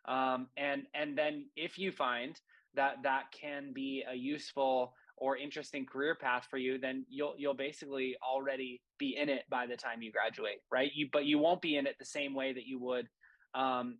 Um, 0.08 0.48
and 0.58 0.84
and 0.94 1.18
then 1.18 1.46
if 1.56 1.78
you 1.78 1.92
find 1.92 2.40
that 2.76 2.98
that 3.04 3.32
can 3.32 3.74
be 3.74 4.04
a 4.10 4.16
useful 4.16 4.94
or 5.18 5.36
interesting 5.36 5.86
career 5.86 6.16
path 6.16 6.48
for 6.50 6.58
you, 6.58 6.78
then 6.78 7.06
you'll 7.10 7.34
you'll 7.38 7.56
basically 7.56 8.16
already 8.24 8.82
be 9.00 9.18
in 9.20 9.30
it 9.30 9.44
by 9.50 9.66
the 9.66 9.76
time 9.76 10.02
you 10.02 10.12
graduate, 10.12 10.60
right? 10.72 10.92
You 10.94 11.10
but 11.12 11.26
you 11.26 11.40
won't 11.40 11.62
be 11.62 11.78
in 11.78 11.88
it 11.88 11.96
the 12.00 12.06
same 12.06 12.34
way 12.34 12.54
that 12.54 12.66
you 12.66 12.80
would 12.80 13.08
um, 13.56 13.98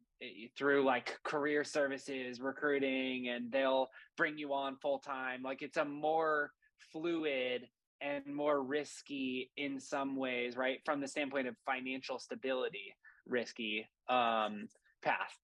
through 0.58 0.86
like 0.86 1.18
career 1.24 1.64
services, 1.64 2.40
recruiting, 2.40 3.30
and 3.30 3.52
they'll 3.52 3.88
bring 4.16 4.38
you 4.38 4.54
on 4.54 4.78
full 4.78 5.00
time. 5.00 5.42
Like 5.44 5.62
it's 5.62 5.78
a 5.78 5.86
more 5.86 6.52
fluid 6.92 7.68
and 8.02 8.26
more 8.28 8.62
risky 8.64 9.52
in 9.58 9.80
some 9.80 10.16
ways, 10.16 10.56
right? 10.56 10.80
From 10.86 11.02
the 11.02 11.08
standpoint 11.08 11.48
of 11.48 11.56
financial 11.66 12.20
stability, 12.20 12.94
risky 13.28 13.88
um, 14.10 14.68
path. 15.02 15.36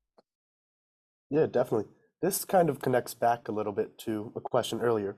Yeah, 1.30 1.48
definitely. 1.48 1.90
This 2.22 2.46
kind 2.46 2.70
of 2.70 2.80
connects 2.80 3.14
back 3.14 3.48
a 3.48 3.52
little 3.52 3.74
bit 3.74 3.98
to 4.00 4.32
a 4.36 4.40
question 4.40 4.80
earlier, 4.80 5.18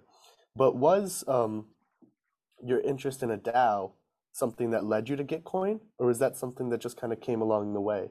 but 0.56 0.76
was 0.76 1.24
um, 1.28 1.66
your 2.64 2.80
interest 2.82 3.24
in 3.24 3.32
a 3.32 3.38
DAO 3.38 3.92
something 4.32 4.72
that 4.72 4.84
led 4.84 5.08
you 5.08 5.16
to 5.16 5.24
Gitcoin, 5.24 5.80
or 5.98 6.08
was 6.08 6.20
that 6.20 6.36
something 6.36 6.70
that 6.70 6.82
just 6.82 7.00
kind 7.00 7.14
of 7.14 7.22
came 7.22 7.42
along 7.42 7.74
the 7.74 7.80
way? 7.80 8.10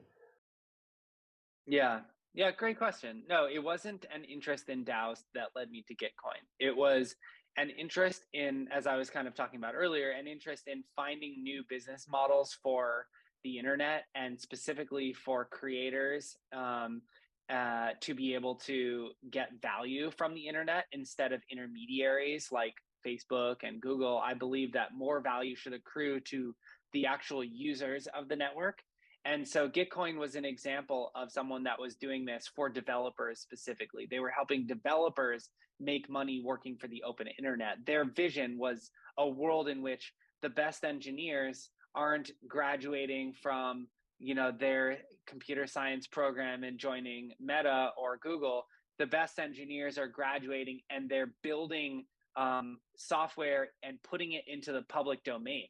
Yeah, 1.67 2.01
yeah, 2.33 2.51
great 2.51 2.79
question. 2.79 3.23
No, 3.29 3.47
it 3.47 3.63
wasn't 3.63 4.07
an 4.15 4.25
interest 4.25 4.71
in 4.71 4.85
DAOs 4.85 5.23
that 5.35 5.49
led 5.55 5.71
me 5.71 5.85
to 5.87 5.95
Gitcoin. 5.95 6.41
It 6.59 6.75
was 6.75 7.15
an 7.57 7.71
interest 7.71 8.25
in, 8.33 8.69
as 8.73 8.87
I 8.87 8.97
was 8.97 9.11
kind 9.11 9.29
of 9.29 9.35
talking 9.35 9.59
about 9.59 9.75
earlier, 9.77 10.11
an 10.11 10.27
interest 10.27 10.65
in 10.67 10.83
finding 10.97 11.43
new 11.43 11.63
business 11.69 12.07
models 12.11 12.57
for 12.63 13.07
the 13.45 13.59
internet 13.59 14.05
and 14.15 14.41
specifically 14.41 15.13
for 15.13 15.45
creators 15.45 16.37
um, 16.57 17.03
uh, 17.51 17.91
to 18.01 18.15
be 18.15 18.35
able 18.35 18.55
to 18.55 19.11
get 19.31 19.51
value 19.61 20.11
from 20.17 20.35
the 20.35 20.47
internet 20.47 20.85
instead 20.93 21.33
of 21.33 21.43
intermediaries 21.51 22.49
like 22.51 22.75
Facebook 23.07 23.57
and 23.63 23.81
Google. 23.81 24.19
I 24.19 24.35
believe 24.35 24.73
that 24.73 24.95
more 24.97 25.21
value 25.21 25.55
should 25.55 25.75
accrue 25.75 26.21
to 26.21 26.55
the 26.93 27.07
actual 27.07 27.45
users 27.45 28.09
of 28.19 28.29
the 28.29 28.37
network. 28.37 28.79
And 29.27 29.47
so 29.47 29.69
Gitcoin 29.69 30.19
was 30.19 30.35
an 30.35 30.45
example 30.45 31.11
of 31.15 31.33
someone 31.33 31.65
that 31.65 31.81
was 31.81 31.97
doing 31.97 32.25
this 32.25 32.51
for 32.55 32.69
developers 32.69 33.41
specifically. 33.41 34.07
They 34.11 34.21
were 34.21 34.31
helping 34.31 34.67
developers 34.67 35.49
make 35.81 36.11
money 36.11 36.43
working 36.45 36.77
for 36.79 36.89
the 36.89 37.03
open 37.07 37.27
internet. 37.39 37.79
Their 37.87 38.05
vision 38.05 38.59
was 38.59 38.91
a 39.19 39.29
world 39.29 39.69
in 39.69 39.83
which 39.83 40.13
the 40.43 40.51
best 40.51 40.85
engineers 40.85 41.71
aren't 41.95 42.31
graduating 42.47 43.35
from 43.43 43.89
you 44.19 44.35
know 44.35 44.53
their 44.53 44.99
computer 45.27 45.67
science 45.67 46.07
program 46.07 46.65
and 46.65 46.79
joining 46.79 47.33
meta 47.41 47.91
or 47.97 48.19
google 48.19 48.67
the 48.99 49.07
best 49.07 49.39
engineers 49.39 49.99
are 49.99 50.07
graduating 50.07 50.81
and 50.91 51.09
they're 51.09 51.33
building 51.43 52.05
um, 52.37 52.79
software 52.97 53.69
and 53.83 54.03
putting 54.03 54.33
it 54.33 54.45
into 54.47 54.73
the 54.73 54.83
public 54.83 55.25
domain. 55.25 55.67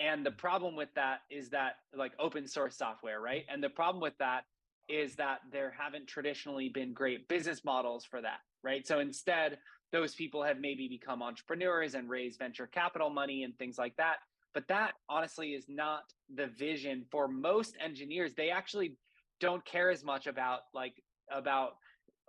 And 0.00 0.26
the 0.26 0.32
problem 0.32 0.74
with 0.74 0.88
that 0.94 1.20
is 1.30 1.50
that 1.50 1.74
like 1.96 2.12
open 2.18 2.46
source 2.46 2.76
software 2.76 3.20
right? 3.20 3.44
And 3.48 3.62
the 3.62 3.68
problem 3.68 4.00
with 4.00 4.16
that 4.18 4.42
is 4.88 5.14
that 5.16 5.38
there 5.52 5.74
haven't 5.78 6.08
traditionally 6.08 6.68
been 6.68 6.92
great 6.92 7.28
business 7.28 7.64
models 7.64 8.04
for 8.04 8.20
that 8.20 8.38
right? 8.64 8.86
So 8.86 9.00
instead 9.00 9.58
those 9.92 10.14
people 10.14 10.42
have 10.42 10.58
maybe 10.58 10.88
become 10.88 11.22
entrepreneurs 11.22 11.94
and 11.94 12.08
raised 12.08 12.38
venture 12.38 12.66
capital 12.66 13.10
money 13.10 13.44
and 13.44 13.56
things 13.58 13.78
like 13.78 13.94
that 13.96 14.16
but 14.54 14.68
that 14.68 14.92
honestly 15.08 15.50
is 15.50 15.66
not 15.68 16.02
the 16.34 16.46
vision 16.46 17.04
for 17.10 17.28
most 17.28 17.76
engineers. 17.80 18.32
They 18.34 18.50
actually 18.50 18.96
don't 19.40 19.64
care 19.64 19.90
as 19.90 20.04
much 20.04 20.26
about 20.26 20.60
like 20.74 21.02
about 21.30 21.76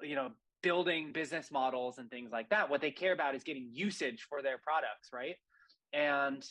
you 0.02 0.16
know 0.16 0.32
building 0.62 1.12
business 1.12 1.52
models 1.52 1.98
and 1.98 2.10
things 2.10 2.32
like 2.32 2.50
that. 2.50 2.70
What 2.70 2.82
they 2.82 2.92
care 2.92 3.14
about 3.14 3.36
is 3.36 3.44
getting 3.44 3.70
usage 3.72 4.26
for 4.30 4.42
their 4.42 4.58
products, 4.58 5.10
right? 5.14 5.36
And 5.94 6.44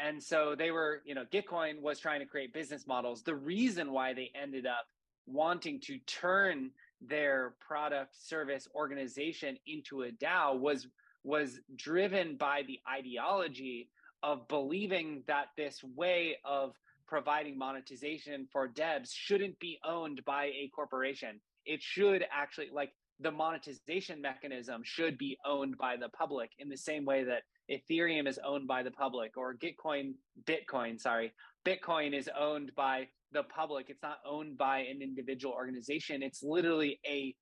and 0.00 0.22
so 0.22 0.54
they 0.56 0.70
were, 0.70 1.00
you 1.04 1.14
know, 1.14 1.24
Gitcoin 1.32 1.80
was 1.80 2.00
trying 2.00 2.20
to 2.20 2.26
create 2.26 2.52
business 2.52 2.86
models. 2.86 3.22
The 3.22 3.36
reason 3.36 3.92
why 3.92 4.12
they 4.12 4.30
ended 4.34 4.66
up 4.66 4.86
wanting 5.26 5.80
to 5.80 5.98
turn 6.06 6.70
their 7.00 7.54
product 7.60 8.16
service 8.20 8.66
organization 8.74 9.56
into 9.66 10.02
a 10.02 10.10
DAO 10.10 10.58
was 10.58 10.88
was 11.24 11.60
driven 11.76 12.36
by 12.36 12.62
the 12.66 12.80
ideology 12.90 13.88
of 14.22 14.46
believing 14.48 15.22
that 15.26 15.46
this 15.56 15.82
way 15.96 16.36
of 16.44 16.74
providing 17.06 17.58
monetization 17.58 18.46
for 18.50 18.68
devs 18.68 19.10
shouldn't 19.12 19.58
be 19.58 19.78
owned 19.84 20.24
by 20.24 20.44
a 20.46 20.70
corporation. 20.74 21.40
It 21.66 21.82
should 21.82 22.24
actually 22.32 22.70
like 22.72 22.92
the 23.20 23.30
monetization 23.30 24.20
mechanism 24.20 24.82
should 24.84 25.18
be 25.18 25.36
owned 25.44 25.76
by 25.78 25.96
the 25.96 26.08
public 26.08 26.50
in 26.58 26.68
the 26.68 26.76
same 26.76 27.04
way 27.04 27.24
that 27.24 27.42
Ethereum 27.70 28.26
is 28.26 28.38
owned 28.44 28.66
by 28.66 28.82
the 28.82 28.90
public 28.90 29.36
or 29.36 29.54
Gitcoin 29.54 30.14
Bitcoin, 30.44 31.00
sorry, 31.00 31.32
Bitcoin 31.64 32.14
is 32.14 32.28
owned 32.36 32.72
by 32.74 33.06
the 33.32 33.44
public. 33.44 33.86
It's 33.88 34.02
not 34.02 34.18
owned 34.26 34.58
by 34.58 34.80
an 34.80 35.00
individual 35.02 35.54
organization. 35.54 36.22
It's 36.22 36.42
literally 36.42 36.98
a 37.06 37.34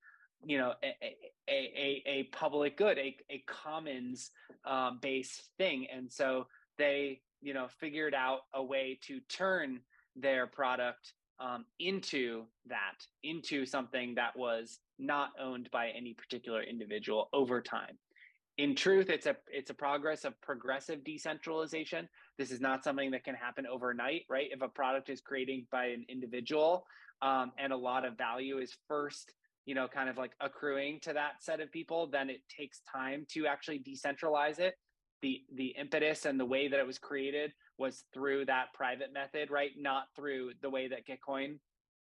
you 0.45 0.59
know 0.59 0.75
a 0.83 1.17
a, 1.49 1.53
a, 1.53 2.03
a 2.07 2.23
public 2.33 2.77
good, 2.77 2.99
a, 2.99 3.17
a 3.31 3.43
commons 3.47 4.31
um, 4.65 4.99
based 5.01 5.51
thing. 5.59 5.87
And 5.95 6.11
so 6.11 6.47
they 6.81 7.21
you 7.43 7.55
know 7.55 7.69
figured 7.79 8.15
out 8.15 8.41
a 8.55 8.63
way 8.63 8.99
to 9.03 9.21
turn 9.29 9.81
their 10.17 10.47
product 10.47 11.13
um, 11.39 11.65
into 11.79 12.45
that 12.67 13.07
into 13.23 13.65
something 13.65 14.15
that 14.15 14.37
was 14.37 14.81
not 14.99 15.31
owned 15.41 15.71
by 15.71 15.89
any 15.89 16.15
particular 16.15 16.63
individual 16.63 17.29
over 17.33 17.61
time. 17.61 17.97
In 18.59 18.75
truth 18.75 19.11
it's 19.11 19.27
a 19.27 19.37
it's 19.53 19.71
a 19.71 19.75
progress 19.75 20.25
of 20.25 20.41
progressive 20.41 21.05
decentralization. 21.05 22.09
This 22.39 22.51
is 22.51 22.61
not 22.61 22.83
something 22.83 23.11
that 23.11 23.25
can 23.25 23.35
happen 23.35 23.67
overnight 23.67 24.23
right? 24.29 24.49
If 24.51 24.63
a 24.63 24.69
product 24.69 25.11
is 25.11 25.21
created 25.21 25.67
by 25.71 25.87
an 25.87 26.05
individual 26.09 26.87
um, 27.23 27.53
and 27.59 27.73
a 27.73 27.77
lot 27.77 28.05
of 28.05 28.17
value 28.17 28.59
is 28.59 28.77
first 28.89 29.33
you 29.67 29.75
know 29.75 29.87
kind 29.87 30.09
of 30.09 30.17
like 30.17 30.33
accruing 30.41 30.99
to 31.01 31.13
that 31.13 31.33
set 31.41 31.61
of 31.61 31.71
people 31.71 32.07
then 32.07 32.31
it 32.31 32.41
takes 32.49 32.81
time 32.91 33.27
to 33.31 33.47
actually 33.47 33.79
decentralize 33.79 34.59
it 34.59 34.75
the 35.23 35.43
the 35.55 35.69
impetus 35.79 36.25
and 36.25 36.39
the 36.39 36.45
way 36.45 36.69
that 36.69 36.81
it 36.81 36.87
was 36.87 36.99
created 36.99 37.53
was 37.79 38.05
through 38.13 38.47
that 38.47 38.73
private 38.75 39.13
method, 39.13 39.51
right? 39.51 39.71
Not 39.77 40.05
through 40.15 40.53
the 40.63 40.71
way 40.71 40.89
that 40.89 41.07
Gitcoin 41.07 41.59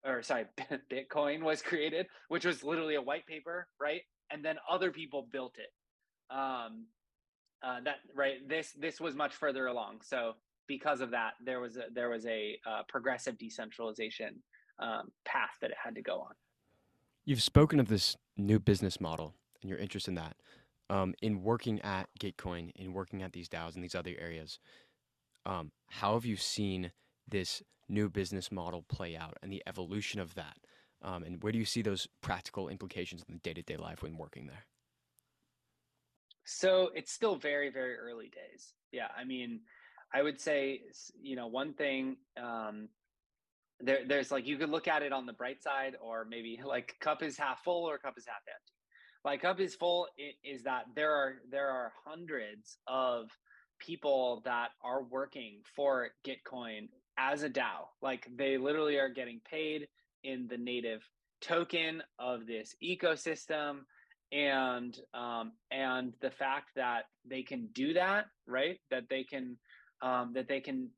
or 0.05 0.21
sorry, 0.21 0.45
Bitcoin 0.91 1.41
was 1.43 1.61
created, 1.61 2.07
which 2.29 2.45
was 2.45 2.63
literally 2.63 2.95
a 2.95 3.01
white 3.01 3.25
paper, 3.27 3.67
right? 3.79 4.01
And 4.31 4.43
then 4.43 4.57
other 4.69 4.91
people 4.91 5.27
built 5.31 5.55
it. 5.57 6.35
Um, 6.35 6.85
uh, 7.63 7.79
that 7.83 7.97
right. 8.15 8.47
This 8.47 8.73
this 8.79 8.99
was 8.99 9.15
much 9.15 9.33
further 9.33 9.67
along. 9.67 10.01
So 10.03 10.33
because 10.67 11.01
of 11.01 11.11
that, 11.11 11.33
there 11.43 11.59
was 11.59 11.77
a 11.77 11.85
there 11.93 12.09
was 12.09 12.25
a 12.25 12.59
uh, 12.69 12.83
progressive 12.87 13.37
decentralization 13.37 14.35
um, 14.79 15.09
path 15.25 15.57
that 15.61 15.71
it 15.71 15.77
had 15.83 15.95
to 15.95 16.01
go 16.01 16.19
on. 16.19 16.33
You've 17.25 17.43
spoken 17.43 17.79
of 17.79 17.87
this 17.87 18.15
new 18.37 18.59
business 18.59 19.01
model 19.01 19.33
and 19.61 19.69
your 19.69 19.79
interest 19.79 20.07
in 20.07 20.15
that 20.15 20.35
um, 20.89 21.13
in 21.21 21.41
working 21.43 21.81
at 21.81 22.07
Gitcoin, 22.19 22.71
in 22.75 22.93
working 22.93 23.21
at 23.21 23.33
these 23.33 23.49
DAOs 23.49 23.75
and 23.75 23.83
these 23.83 23.95
other 23.95 24.13
areas, 24.19 24.59
um, 25.45 25.71
how 25.89 26.13
have 26.13 26.25
you 26.25 26.35
seen 26.35 26.91
this 27.27 27.61
new 27.89 28.09
business 28.09 28.51
model 28.51 28.83
play 28.87 29.15
out 29.15 29.37
and 29.41 29.51
the 29.51 29.63
evolution 29.67 30.19
of 30.19 30.35
that? 30.35 30.57
Um, 31.01 31.23
and 31.23 31.41
where 31.43 31.51
do 31.51 31.59
you 31.59 31.65
see 31.65 31.81
those 31.81 32.07
practical 32.21 32.69
implications 32.69 33.23
in 33.27 33.35
the 33.35 33.39
day 33.39 33.53
to 33.53 33.61
day 33.61 33.77
life 33.77 34.01
when 34.01 34.17
working 34.17 34.47
there? 34.47 34.65
So 36.45 36.89
it's 36.95 37.11
still 37.11 37.35
very, 37.35 37.69
very 37.69 37.95
early 37.95 38.29
days. 38.29 38.73
Yeah. 38.91 39.07
I 39.17 39.25
mean, 39.25 39.61
I 40.13 40.23
would 40.23 40.39
say, 40.39 40.81
you 41.21 41.35
know, 41.35 41.47
one 41.47 41.73
thing, 41.73 42.17
um, 42.41 42.87
there, 43.79 43.99
there's 44.07 44.31
like, 44.31 44.47
you 44.47 44.57
could 44.57 44.69
look 44.69 44.87
at 44.87 45.03
it 45.03 45.11
on 45.11 45.25
the 45.25 45.33
bright 45.33 45.61
side, 45.61 45.95
or 46.01 46.25
maybe 46.25 46.59
like 46.65 46.95
cup 46.99 47.21
is 47.21 47.37
half 47.37 47.63
full 47.63 47.87
or 47.87 47.97
cup 47.97 48.17
is 48.17 48.25
half 48.25 48.41
empty 48.47 48.76
my 49.23 49.37
cup 49.37 49.59
is 49.59 49.75
full 49.75 50.07
is 50.43 50.63
that 50.63 50.85
there 50.95 51.11
are 51.11 51.35
there 51.49 51.69
are 51.69 51.91
hundreds 52.05 52.77
of 52.87 53.29
people 53.79 54.41
that 54.45 54.69
are 54.83 55.03
working 55.03 55.61
for 55.75 56.09
Gitcoin 56.25 56.89
as 57.17 57.43
a 57.43 57.49
DAO. 57.49 57.87
Like 58.01 58.27
they 58.35 58.57
literally 58.57 58.97
are 58.97 59.09
getting 59.09 59.41
paid 59.49 59.87
in 60.23 60.47
the 60.47 60.57
native 60.57 61.01
token 61.41 62.01
of 62.19 62.45
this 62.47 62.75
ecosystem. 62.83 63.79
And 64.31 64.97
um, 65.13 65.53
and 65.71 66.13
the 66.21 66.31
fact 66.31 66.71
that 66.75 67.03
they 67.25 67.43
can 67.43 67.69
do 67.73 67.93
that 67.93 68.25
right? 68.47 68.77
That 68.91 69.03
they 69.09 69.23
can 69.23 69.57
um, 70.01 70.31
that 70.35 70.47
they 70.47 70.59
can 70.59 70.89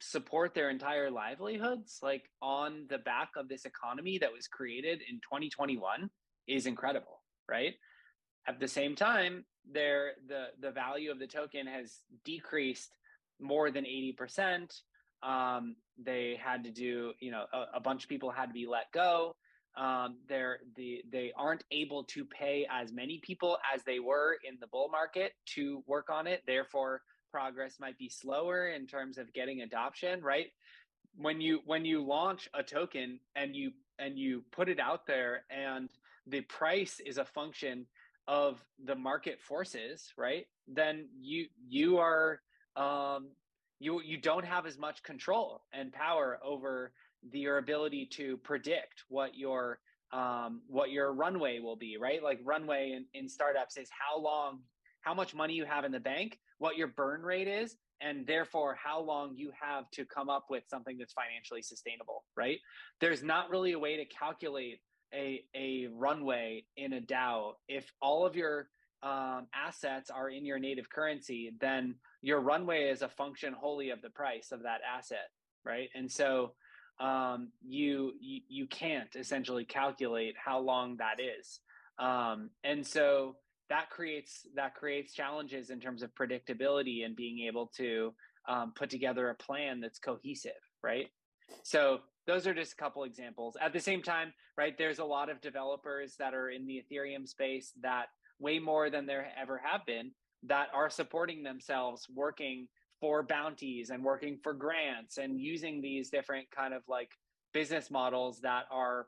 support 0.00 0.54
their 0.54 0.70
entire 0.70 1.10
livelihoods 1.10 1.98
like 2.02 2.24
on 2.42 2.86
the 2.90 2.98
back 2.98 3.30
of 3.36 3.48
this 3.48 3.64
economy 3.64 4.18
that 4.18 4.32
was 4.32 4.48
created 4.48 5.00
in 5.08 5.16
2021 5.16 6.10
is 6.46 6.66
incredible 6.66 7.23
right? 7.48 7.74
At 8.46 8.60
the 8.60 8.68
same 8.68 8.94
time, 8.94 9.44
there 9.70 10.12
the 10.28 10.46
the 10.60 10.70
value 10.70 11.10
of 11.10 11.18
the 11.18 11.26
token 11.26 11.66
has 11.66 12.00
decreased 12.24 12.96
more 13.40 13.70
than 13.70 13.84
80%. 13.84 14.80
Um, 15.22 15.76
they 15.98 16.38
had 16.42 16.64
to 16.64 16.70
do, 16.70 17.12
you 17.20 17.30
know, 17.30 17.44
a, 17.52 17.76
a, 17.76 17.80
bunch 17.80 18.02
of 18.04 18.08
people 18.08 18.30
had 18.30 18.46
to 18.46 18.52
be 18.52 18.66
let 18.66 18.92
go. 18.92 19.34
um, 19.76 20.18
they're 20.28 20.58
the 20.76 21.02
they 21.10 21.32
aren't 21.36 21.64
able 21.70 22.04
to 22.04 22.24
pay 22.24 22.66
as 22.70 22.92
many 22.92 23.20
people 23.22 23.58
as 23.74 23.82
they 23.84 23.98
were 23.98 24.36
in 24.48 24.56
the 24.60 24.66
bull 24.66 24.88
market 24.88 25.32
to 25.46 25.82
work 25.86 26.10
on 26.10 26.26
it 26.26 26.42
therefore 26.46 27.02
progress 27.32 27.76
might 27.80 27.98
be 27.98 28.08
slower 28.08 28.68
in 28.68 28.86
terms 28.86 29.18
of 29.18 29.32
getting 29.32 29.62
adoption 29.62 30.22
right 30.22 30.46
when 31.16 31.40
you 31.40 31.60
when 31.66 31.84
you 31.84 32.04
launch 32.04 32.48
a 32.54 32.62
token 32.62 33.18
and 33.34 33.56
you 33.56 33.72
and 33.98 34.18
you 34.18 34.44
put 34.52 34.68
it 34.68 34.78
out 34.78 35.06
there 35.06 35.44
and 35.50 35.90
the 36.26 36.40
price 36.42 37.00
is 37.04 37.18
a 37.18 37.24
function 37.24 37.86
of 38.26 38.64
the 38.84 38.94
market 38.94 39.40
forces 39.40 40.12
right 40.16 40.46
then 40.66 41.06
you 41.20 41.46
you 41.68 41.98
are 41.98 42.40
um 42.76 43.28
you 43.80 44.00
you 44.02 44.16
don't 44.16 44.44
have 44.44 44.66
as 44.66 44.78
much 44.78 45.02
control 45.02 45.62
and 45.72 45.92
power 45.92 46.38
over 46.42 46.92
the, 47.32 47.40
your 47.40 47.58
ability 47.58 48.06
to 48.06 48.36
predict 48.38 49.04
what 49.08 49.36
your 49.36 49.78
um, 50.12 50.62
what 50.68 50.90
your 50.90 51.12
runway 51.12 51.58
will 51.58 51.76
be, 51.76 51.96
right? 52.00 52.22
Like 52.22 52.38
runway 52.44 52.92
in, 52.92 53.04
in 53.20 53.28
startups 53.28 53.76
is 53.76 53.88
how 53.90 54.20
long, 54.20 54.60
how 55.00 55.12
much 55.12 55.34
money 55.34 55.54
you 55.54 55.64
have 55.64 55.84
in 55.84 55.90
the 55.90 55.98
bank, 55.98 56.38
what 56.58 56.76
your 56.76 56.86
burn 56.86 57.22
rate 57.22 57.48
is, 57.48 57.76
and 58.00 58.24
therefore 58.24 58.76
how 58.80 59.00
long 59.00 59.32
you 59.34 59.50
have 59.60 59.90
to 59.92 60.04
come 60.04 60.28
up 60.28 60.46
with 60.50 60.62
something 60.68 60.98
that's 60.98 61.12
financially 61.14 61.62
sustainable, 61.62 62.24
right? 62.36 62.58
There's 63.00 63.24
not 63.24 63.50
really 63.50 63.72
a 63.72 63.78
way 63.78 63.96
to 63.96 64.04
calculate 64.04 64.78
a, 65.14 65.44
a 65.54 65.88
runway 65.92 66.64
in 66.76 66.92
a 66.94 67.00
DAO. 67.00 67.52
If 67.68 67.90
all 68.02 68.26
of 68.26 68.36
your 68.36 68.68
um, 69.02 69.46
assets 69.54 70.10
are 70.10 70.30
in 70.30 70.44
your 70.44 70.58
native 70.58 70.88
currency, 70.90 71.52
then 71.60 71.96
your 72.22 72.40
runway 72.40 72.84
is 72.84 73.02
a 73.02 73.08
function 73.08 73.52
wholly 73.52 73.90
of 73.90 74.00
the 74.02 74.10
price 74.10 74.50
of 74.50 74.62
that 74.62 74.80
asset, 74.82 75.28
right? 75.64 75.88
And 75.94 76.10
so 76.10 76.54
um, 77.00 77.48
you, 77.62 78.12
you 78.20 78.40
you 78.48 78.66
can't 78.66 79.14
essentially 79.16 79.64
calculate 79.64 80.34
how 80.42 80.60
long 80.60 80.96
that 80.98 81.18
is, 81.20 81.60
um, 81.98 82.50
and 82.62 82.86
so 82.86 83.36
that 83.68 83.90
creates 83.90 84.46
that 84.54 84.74
creates 84.74 85.12
challenges 85.12 85.70
in 85.70 85.80
terms 85.80 86.02
of 86.02 86.14
predictability 86.14 87.04
and 87.04 87.16
being 87.16 87.40
able 87.48 87.70
to 87.76 88.14
um, 88.48 88.72
put 88.76 88.90
together 88.90 89.30
a 89.30 89.34
plan 89.34 89.80
that's 89.80 89.98
cohesive, 89.98 90.52
right? 90.82 91.08
So 91.62 92.00
those 92.26 92.46
are 92.46 92.54
just 92.54 92.72
a 92.72 92.76
couple 92.76 93.04
examples. 93.04 93.56
At 93.60 93.72
the 93.72 93.80
same 93.80 94.02
time, 94.02 94.32
right, 94.56 94.76
there's 94.76 94.98
a 94.98 95.04
lot 95.04 95.30
of 95.30 95.40
developers 95.40 96.14
that 96.18 96.34
are 96.34 96.50
in 96.50 96.66
the 96.66 96.82
Ethereum 96.82 97.28
space 97.28 97.72
that 97.82 98.06
way 98.38 98.58
more 98.58 98.90
than 98.90 99.06
there 99.06 99.28
ever 99.40 99.60
have 99.64 99.84
been 99.86 100.10
that 100.46 100.68
are 100.74 100.90
supporting 100.90 101.42
themselves 101.42 102.06
working 102.14 102.68
for 103.00 103.22
bounties 103.22 103.90
and 103.90 104.02
working 104.02 104.38
for 104.42 104.54
grants 104.54 105.18
and 105.18 105.40
using 105.40 105.80
these 105.80 106.10
different 106.10 106.46
kind 106.50 106.74
of 106.74 106.82
like 106.88 107.10
business 107.52 107.90
models 107.90 108.40
that 108.40 108.64
are 108.70 109.06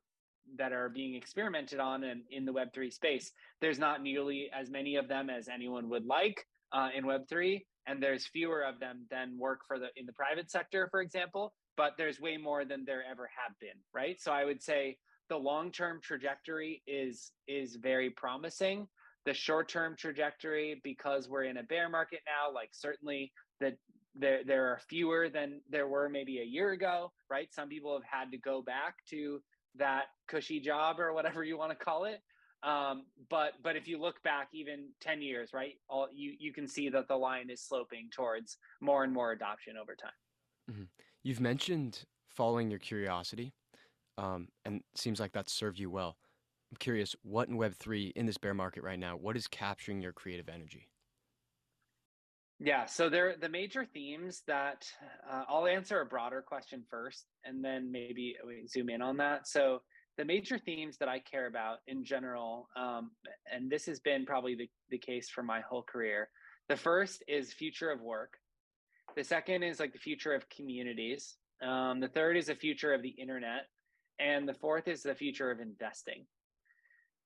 that 0.58 0.72
are 0.72 0.88
being 0.88 1.16
experimented 1.16 1.80
on 1.80 2.04
in, 2.04 2.22
in 2.30 2.44
the 2.44 2.52
web3 2.52 2.92
space 2.92 3.32
there's 3.60 3.78
not 3.78 4.02
nearly 4.02 4.48
as 4.58 4.70
many 4.70 4.96
of 4.96 5.08
them 5.08 5.28
as 5.28 5.48
anyone 5.48 5.88
would 5.88 6.06
like 6.06 6.44
uh, 6.72 6.88
in 6.96 7.04
web3 7.04 7.60
and 7.88 8.02
there's 8.02 8.26
fewer 8.26 8.62
of 8.62 8.78
them 8.78 9.06
than 9.10 9.36
work 9.38 9.60
for 9.66 9.78
the 9.78 9.86
in 9.96 10.06
the 10.06 10.12
private 10.12 10.50
sector 10.50 10.88
for 10.90 11.00
example 11.00 11.52
but 11.76 11.92
there's 11.96 12.20
way 12.20 12.36
more 12.36 12.64
than 12.64 12.84
there 12.84 13.02
ever 13.10 13.28
have 13.36 13.58
been 13.60 13.78
right? 13.94 14.20
So 14.20 14.32
i 14.32 14.44
would 14.44 14.62
say 14.62 14.96
the 15.28 15.36
long 15.36 15.70
term 15.70 16.00
trajectory 16.02 16.82
is 16.86 17.32
is 17.48 17.76
very 17.76 18.10
promising. 18.10 18.88
The 19.24 19.34
short 19.34 19.68
term 19.68 19.96
trajectory 19.96 20.80
because 20.84 21.28
we're 21.28 21.44
in 21.44 21.56
a 21.56 21.62
bear 21.62 21.88
market 21.88 22.20
now 22.26 22.54
like 22.54 22.70
certainly 22.72 23.32
that 23.60 23.76
there 24.14 24.44
there 24.44 24.66
are 24.66 24.80
fewer 24.88 25.28
than 25.28 25.60
there 25.68 25.88
were 25.88 26.08
maybe 26.08 26.38
a 26.40 26.44
year 26.44 26.70
ago 26.72 27.12
right? 27.30 27.52
Some 27.52 27.68
people 27.68 27.92
have 27.94 28.04
had 28.04 28.30
to 28.30 28.38
go 28.38 28.62
back 28.62 28.94
to 29.10 29.40
that 29.76 30.04
cushy 30.28 30.60
job 30.60 31.00
or 31.00 31.12
whatever 31.12 31.44
you 31.44 31.58
want 31.58 31.70
to 31.70 31.84
call 31.84 32.04
it. 32.04 32.20
Um, 32.62 33.04
but 33.28 33.54
but 33.62 33.76
if 33.76 33.86
you 33.86 34.00
look 34.00 34.22
back 34.22 34.48
even 34.54 34.88
10 35.02 35.22
years 35.22 35.50
right 35.52 35.74
all 35.88 36.08
you 36.12 36.34
you 36.38 36.52
can 36.52 36.66
see 36.66 36.88
that 36.88 37.06
the 37.06 37.14
line 37.16 37.50
is 37.50 37.60
sloping 37.62 38.08
towards 38.10 38.56
more 38.80 39.04
and 39.04 39.12
more 39.12 39.32
adoption 39.32 39.76
over 39.76 39.94
time. 39.94 40.10
Mm-hmm. 40.70 40.84
You've 41.26 41.40
mentioned 41.40 42.04
following 42.28 42.70
your 42.70 42.78
curiosity 42.78 43.52
um, 44.16 44.46
and 44.64 44.80
seems 44.94 45.18
like 45.18 45.32
that's 45.32 45.52
served 45.52 45.78
you 45.78 45.90
well 45.90 46.16
i'm 46.70 46.76
curious 46.78 47.16
what 47.22 47.48
in 47.48 47.56
web3 47.56 48.12
in 48.14 48.26
this 48.26 48.38
bear 48.38 48.54
market 48.54 48.84
right 48.84 49.00
now 49.00 49.16
what 49.16 49.36
is 49.36 49.48
capturing 49.48 50.00
your 50.00 50.12
creative 50.12 50.48
energy 50.48 50.88
yeah, 52.58 52.86
so 52.86 53.10
there 53.10 53.34
the 53.38 53.50
major 53.50 53.84
themes 53.84 54.42
that 54.46 54.86
uh, 55.30 55.42
I'll 55.46 55.66
answer 55.66 56.00
a 56.00 56.06
broader 56.06 56.40
question 56.40 56.82
first, 56.90 57.26
and 57.44 57.62
then 57.62 57.92
maybe 57.92 58.34
we 58.46 58.66
zoom 58.66 58.88
in 58.88 59.02
on 59.02 59.18
that. 59.18 59.46
So 59.46 59.82
the 60.16 60.24
major 60.24 60.58
themes 60.58 60.96
that 60.96 61.08
I 61.08 61.18
care 61.18 61.48
about 61.48 61.80
in 61.86 62.02
general, 62.02 62.70
um, 62.74 63.10
and 63.52 63.70
this 63.70 63.84
has 63.84 64.00
been 64.00 64.24
probably 64.24 64.54
the, 64.54 64.70
the 64.88 64.96
case 64.96 65.28
for 65.28 65.42
my 65.42 65.60
whole 65.60 65.82
career. 65.82 66.30
The 66.70 66.78
first 66.78 67.22
is 67.28 67.52
future 67.52 67.90
of 67.90 68.00
work. 68.00 68.38
The 69.16 69.24
second 69.24 69.62
is 69.62 69.80
like 69.80 69.92
the 69.92 69.98
future 69.98 70.34
of 70.34 70.48
communities. 70.50 71.36
Um, 71.62 72.00
the 72.00 72.08
third 72.08 72.36
is 72.36 72.46
the 72.46 72.54
future 72.54 72.92
of 72.92 73.02
the 73.02 73.08
internet, 73.08 73.66
and 74.18 74.46
the 74.46 74.54
fourth 74.54 74.88
is 74.88 75.02
the 75.02 75.14
future 75.14 75.50
of 75.50 75.60
investing. 75.60 76.26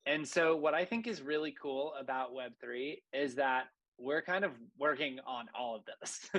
And 0.07 0.27
so, 0.27 0.57
what 0.57 0.73
I 0.73 0.85
think 0.85 1.07
is 1.07 1.21
really 1.21 1.55
cool 1.61 1.93
about 2.01 2.31
Web3 2.33 2.99
is 3.13 3.35
that 3.35 3.65
we're 4.01 4.23
kind 4.23 4.45
of 4.45 4.53
working 4.79 5.19
on 5.27 5.47
all 5.59 5.77
of 5.77 5.83
this, 6.01 6.31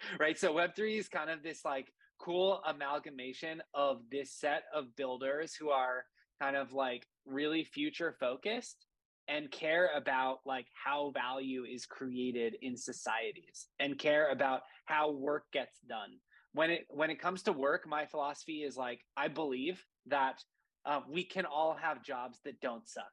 right? 0.20 0.38
So 0.38 0.54
Web3 0.54 0.98
is 0.98 1.08
kind 1.08 1.30
of 1.30 1.42
this 1.42 1.64
like 1.64 1.92
cool 2.18 2.62
amalgamation 2.66 3.62
of 3.74 4.00
this 4.10 4.32
set 4.32 4.62
of 4.74 4.96
builders 4.96 5.54
who 5.54 5.70
are 5.70 6.04
kind 6.40 6.56
of 6.56 6.72
like 6.72 7.06
really 7.26 7.64
future 7.64 8.16
focused 8.18 8.86
and 9.30 9.50
care 9.50 9.90
about 9.96 10.40
like 10.44 10.66
how 10.74 11.12
value 11.14 11.64
is 11.64 11.86
created 11.86 12.56
in 12.62 12.76
societies 12.76 13.68
and 13.78 13.96
care 13.96 14.28
about 14.30 14.62
how 14.86 15.12
work 15.12 15.44
gets 15.52 15.78
done. 15.88 16.10
When 16.52 16.70
it 16.70 16.86
when 16.90 17.10
it 17.10 17.20
comes 17.20 17.44
to 17.44 17.52
work 17.52 17.86
my 17.86 18.06
philosophy 18.06 18.64
is 18.64 18.76
like 18.76 19.00
i 19.16 19.28
believe 19.28 19.84
that 20.06 20.42
uh, 20.84 21.00
we 21.08 21.22
can 21.22 21.44
all 21.44 21.76
have 21.80 22.02
jobs 22.02 22.40
that 22.44 22.60
don't 22.60 22.88
suck. 22.88 23.12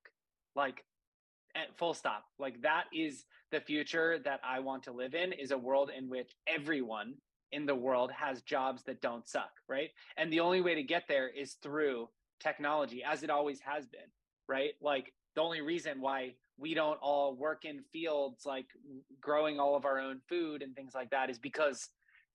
Like 0.56 0.84
full 1.77 1.93
stop. 1.93 2.23
Like 2.39 2.62
that 2.63 2.86
is 2.93 3.25
the 3.51 3.62
future 3.62 4.19
that 4.25 4.41
i 4.43 4.60
want 4.60 4.84
to 4.84 4.91
live 4.91 5.13
in 5.13 5.32
is 5.32 5.51
a 5.51 5.58
world 5.58 5.89
in 5.95 6.10
which 6.10 6.32
everyone 6.47 7.13
in 7.53 7.65
the 7.65 7.75
world 7.75 8.12
has 8.12 8.41
jobs 8.41 8.84
that 8.84 9.01
don't 9.01 9.27
suck 9.27 9.51
right? 9.69 9.89
And 10.17 10.34
the 10.34 10.39
only 10.39 10.62
way 10.62 10.73
to 10.75 10.84
get 10.84 11.03
there 11.08 11.30
is 11.30 11.53
through 11.62 12.10
technology 12.39 13.03
as 13.03 13.23
it 13.23 13.30
always 13.30 13.60
has 13.62 13.86
been 13.86 14.10
right? 14.49 14.71
Like 14.82 15.13
the 15.38 15.43
only 15.43 15.62
reason 15.62 16.02
why 16.02 16.34
we 16.58 16.73
don't 16.73 16.97
all 17.00 17.36
work 17.36 17.63
in 17.63 17.84
fields 17.93 18.43
like 18.43 18.65
growing 19.21 19.60
all 19.60 19.76
of 19.76 19.86
our 19.86 20.00
own 20.00 20.19
food 20.28 20.63
and 20.63 20.76
things 20.76 20.95
like 20.95 21.12
that 21.12 21.30
is 21.30 21.38
because 21.38 21.89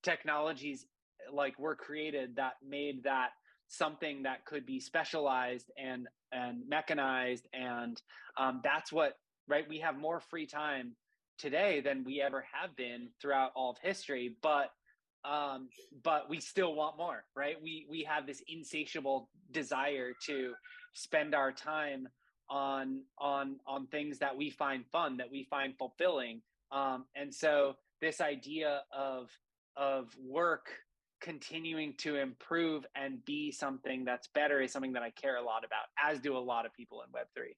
technologies 0.04 0.86
like 1.32 1.58
were 1.58 1.74
created 1.74 2.36
that 2.36 2.52
made 2.66 3.02
that 3.02 3.30
something 3.66 4.22
that 4.22 4.44
could 4.44 4.64
be 4.64 4.78
specialized 4.78 5.68
and 5.76 6.06
and 6.30 6.62
mechanized. 6.68 7.48
And 7.52 8.00
um, 8.38 8.60
that's 8.62 8.92
what 8.92 9.14
right 9.48 9.68
we 9.68 9.80
have 9.80 9.98
more 9.98 10.20
free 10.20 10.46
time 10.46 10.94
today 11.38 11.80
than 11.80 12.04
we 12.04 12.22
ever 12.22 12.44
have 12.52 12.76
been 12.76 13.08
throughout 13.20 13.50
all 13.56 13.70
of 13.70 13.78
history. 13.82 14.36
But 14.42 14.70
um, 15.24 15.70
but 16.04 16.30
we 16.30 16.38
still 16.38 16.76
want 16.76 16.96
more 16.96 17.24
right? 17.34 17.56
We 17.60 17.84
we 17.90 18.04
have 18.08 18.28
this 18.28 18.42
insatiable 18.46 19.28
desire 19.50 20.12
to 20.26 20.52
spend 20.94 21.34
our 21.34 21.50
time 21.50 22.06
on 22.52 23.00
on 23.18 23.56
on 23.66 23.86
things 23.86 24.18
that 24.18 24.36
we 24.36 24.50
find 24.50 24.84
fun 24.92 25.16
that 25.16 25.30
we 25.30 25.44
find 25.48 25.74
fulfilling 25.78 26.42
um, 26.70 27.06
and 27.16 27.34
so 27.34 27.74
this 28.02 28.20
idea 28.20 28.82
of 28.92 29.30
of 29.76 30.14
work 30.22 30.68
continuing 31.22 31.94
to 31.96 32.16
improve 32.16 32.84
and 32.96 33.24
be 33.24 33.50
something 33.50 34.04
that's 34.04 34.28
better 34.34 34.60
is 34.60 34.72
something 34.72 34.92
that 34.92 35.02
I 35.02 35.10
care 35.10 35.36
a 35.36 35.42
lot 35.42 35.64
about, 35.64 35.86
as 36.02 36.20
do 36.20 36.36
a 36.36 36.38
lot 36.38 36.66
of 36.66 36.74
people 36.74 37.00
in 37.02 37.12
Web3. 37.12 37.52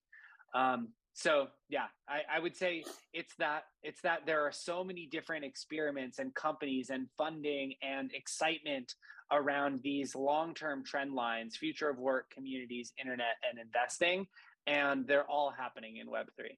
Um, 0.55 0.89
so 1.15 1.49
yeah, 1.69 1.87
I, 2.09 2.37
I 2.37 2.41
would 2.41 2.57
say 2.57 2.85
it's 3.13 3.35
that 3.39 3.65
it's 3.83 4.01
that 4.03 4.27
there 4.27 4.43
are 4.43 4.53
so 4.53 4.85
many 4.85 5.07
different 5.11 5.45
experiments 5.45 6.19
and 6.19 6.35
companies 6.35 6.91
and 6.91 7.09
funding 7.17 7.75
and 7.83 8.13
excitement 8.13 8.95
around 9.33 9.81
these 9.83 10.15
long-term 10.15 10.85
trend 10.85 11.15
lines, 11.15 11.57
future 11.57 11.89
of 11.89 11.99
work, 11.99 12.31
communities, 12.31 12.93
internet, 13.01 13.37
and 13.49 13.59
investing, 13.59 14.27
and 14.67 15.07
they're 15.07 15.29
all 15.29 15.51
happening 15.51 15.97
in 15.99 16.07
Web3. 16.07 16.57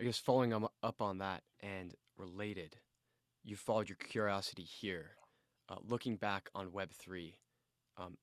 I 0.00 0.04
guess 0.04 0.18
following 0.18 0.52
up 0.52 1.00
on 1.00 1.18
that 1.18 1.42
and 1.60 1.94
related, 2.18 2.76
you 3.44 3.56
followed 3.56 3.88
your 3.88 3.96
curiosity 3.96 4.62
here. 4.62 5.12
Uh, 5.68 5.76
looking 5.88 6.16
back 6.16 6.48
on 6.54 6.68
Web3, 6.68 7.34
um, 7.96 8.16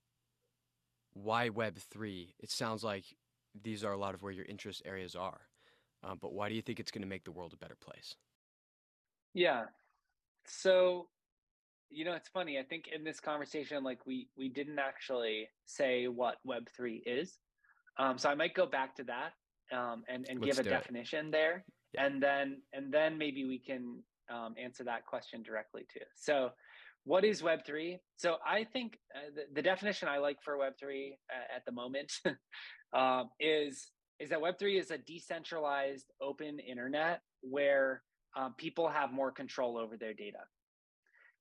why 1.13 1.49
Web3? 1.49 2.33
It 2.39 2.51
sounds 2.51 2.83
like 2.83 3.05
these 3.61 3.83
are 3.83 3.91
a 3.91 3.97
lot 3.97 4.13
of 4.13 4.21
where 4.23 4.31
your 4.31 4.45
interest 4.45 4.81
areas 4.85 5.15
are. 5.15 5.41
Um, 6.03 6.17
but 6.21 6.33
why 6.33 6.49
do 6.49 6.55
you 6.55 6.61
think 6.61 6.79
it's 6.79 6.91
going 6.91 7.01
to 7.01 7.07
make 7.07 7.23
the 7.23 7.31
world 7.31 7.53
a 7.53 7.57
better 7.57 7.77
place? 7.79 8.15
Yeah. 9.33 9.63
So, 10.45 11.07
you 11.89 12.05
know, 12.05 12.13
it's 12.13 12.29
funny. 12.29 12.59
I 12.59 12.63
think 12.63 12.89
in 12.93 13.03
this 13.03 13.19
conversation, 13.19 13.83
like 13.83 14.05
we 14.05 14.27
we 14.37 14.49
didn't 14.49 14.79
actually 14.79 15.47
say 15.65 16.07
what 16.07 16.37
Web 16.43 16.69
three 16.75 17.03
is. 17.05 17.37
Um, 17.97 18.17
so 18.17 18.29
I 18.29 18.35
might 18.35 18.53
go 18.55 18.65
back 18.65 18.95
to 18.95 19.03
that 19.05 19.33
um, 19.75 20.03
and 20.07 20.25
and 20.29 20.39
Let's 20.39 20.57
give 20.57 20.65
a 20.65 20.69
do 20.69 20.75
it. 20.75 20.79
definition 20.79 21.31
there, 21.31 21.63
Yeah. 21.93 22.05
and 22.05 22.21
then 22.21 22.61
and 22.73 22.93
then 22.93 23.17
maybe 23.17 23.45
we 23.45 23.59
can 23.59 24.03
um, 24.33 24.55
answer 24.61 24.83
that 24.85 25.05
question 25.05 25.43
directly 25.43 25.85
too. 25.93 26.05
So, 26.15 26.49
what 27.05 27.23
is 27.25 27.43
Web 27.43 27.65
three? 27.65 27.99
So 28.17 28.37
I 28.45 28.63
think 28.63 28.97
uh, 29.15 29.29
the, 29.35 29.43
the 29.55 29.61
definition 29.61 30.07
I 30.07 30.17
like 30.17 30.37
for 30.43 30.57
Web 30.57 30.73
three 30.79 31.17
uh, 31.31 31.55
at 31.55 31.65
the 31.65 31.71
moment 31.71 32.11
um, 32.93 33.29
is 33.39 33.91
is 34.19 34.29
that 34.29 34.41
Web 34.41 34.57
three 34.59 34.77
is 34.77 34.91
a 34.91 34.97
decentralized 34.97 36.05
open 36.21 36.59
internet 36.59 37.21
where 37.41 38.01
um, 38.35 38.53
people 38.57 38.87
have 38.89 39.11
more 39.11 39.31
control 39.31 39.77
over 39.77 39.97
their 39.97 40.13
data. 40.13 40.39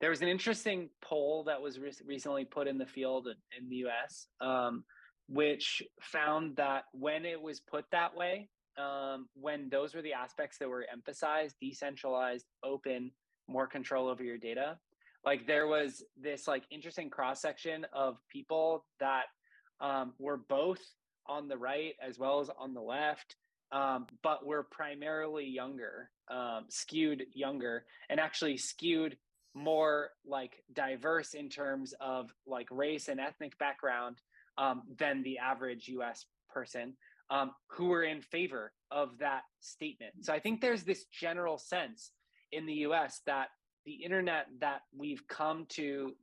There 0.01 0.11
was 0.11 0.21
an 0.21 0.29
interesting 0.29 0.91
poll 1.01 1.45
that 1.45 1.61
was 1.63 1.79
re- 1.79 1.93
recently 2.05 2.45
put 2.45 2.67
in 2.67 2.77
the 2.77 2.87
field 2.87 3.29
in, 3.29 3.35
in 3.63 3.69
the 3.71 3.87
US, 3.89 4.27
um, 4.41 4.85
which 5.29 5.83
found 6.01 6.57
that 6.57 6.85
when 6.93 7.25
it 7.25 7.41
was 7.41 7.61
put 7.61 7.85
that 7.93 8.15
way, 8.17 8.49
um, 8.79 9.29
when 9.35 9.69
those 9.69 9.95
were 9.95 10.03
the 10.03 10.15
aspects 10.15 10.59
that 10.59 10.69
were 10.69 10.87
emphasized 10.91 11.57
decentralized, 11.61 12.47
open, 12.65 13.11
more 13.49 13.67
control 13.67 14.09
over 14.09 14.23
your 14.23 14.39
data 14.39 14.79
like 15.25 15.47
there 15.47 15.67
was 15.67 16.03
this 16.21 16.49
like 16.49 16.65
interesting 16.71 17.11
cross 17.11 17.41
section 17.41 17.87
of 17.93 18.17
people 18.29 18.85
that 19.01 19.25
um, 19.81 20.15
were 20.19 20.37
both 20.37 20.81
on 21.27 21.49
the 21.49 21.57
right 21.57 21.95
as 22.07 22.19
well 22.19 22.41
as 22.41 22.51
on 22.59 22.75
the 22.75 22.81
left 22.81 23.37
um, 23.71 24.07
but 24.23 24.45
were 24.45 24.65
primarily 24.65 25.47
younger 25.47 26.11
um, 26.31 26.65
skewed 26.69 27.25
younger 27.35 27.85
and 28.11 28.21
actually 28.21 28.57
skewed 28.57 29.17
more 29.55 30.11
like 30.27 30.63
diverse 30.73 31.35
in 31.35 31.49
terms 31.49 31.95
of 32.01 32.33
like 32.47 32.67
race 32.71 33.09
and 33.09 33.21
ethnic 33.21 33.57
background 33.59 34.17
um, 34.59 34.83
than 34.99 35.23
the 35.23 35.39
average 35.39 35.89
us 35.89 36.27
person 36.53 36.95
um, 37.31 37.53
who 37.69 37.87
were 37.87 38.05
in 38.05 38.21
favor 38.21 38.73
of 38.91 39.19
that 39.19 39.43
statement. 39.61 40.13
So 40.21 40.33
i 40.33 40.39
think 40.39 40.61
there's 40.61 40.85
this 40.85 41.05
general 41.05 41.59
sense 41.59 42.11
in 42.51 42.67
the 42.67 42.75
us 42.75 43.21
that 43.27 43.49
the 43.87 43.93
internet 43.93 44.47
that 44.61 44.83
we've 44.97 45.27
come 45.27 45.67
to 45.71 46.15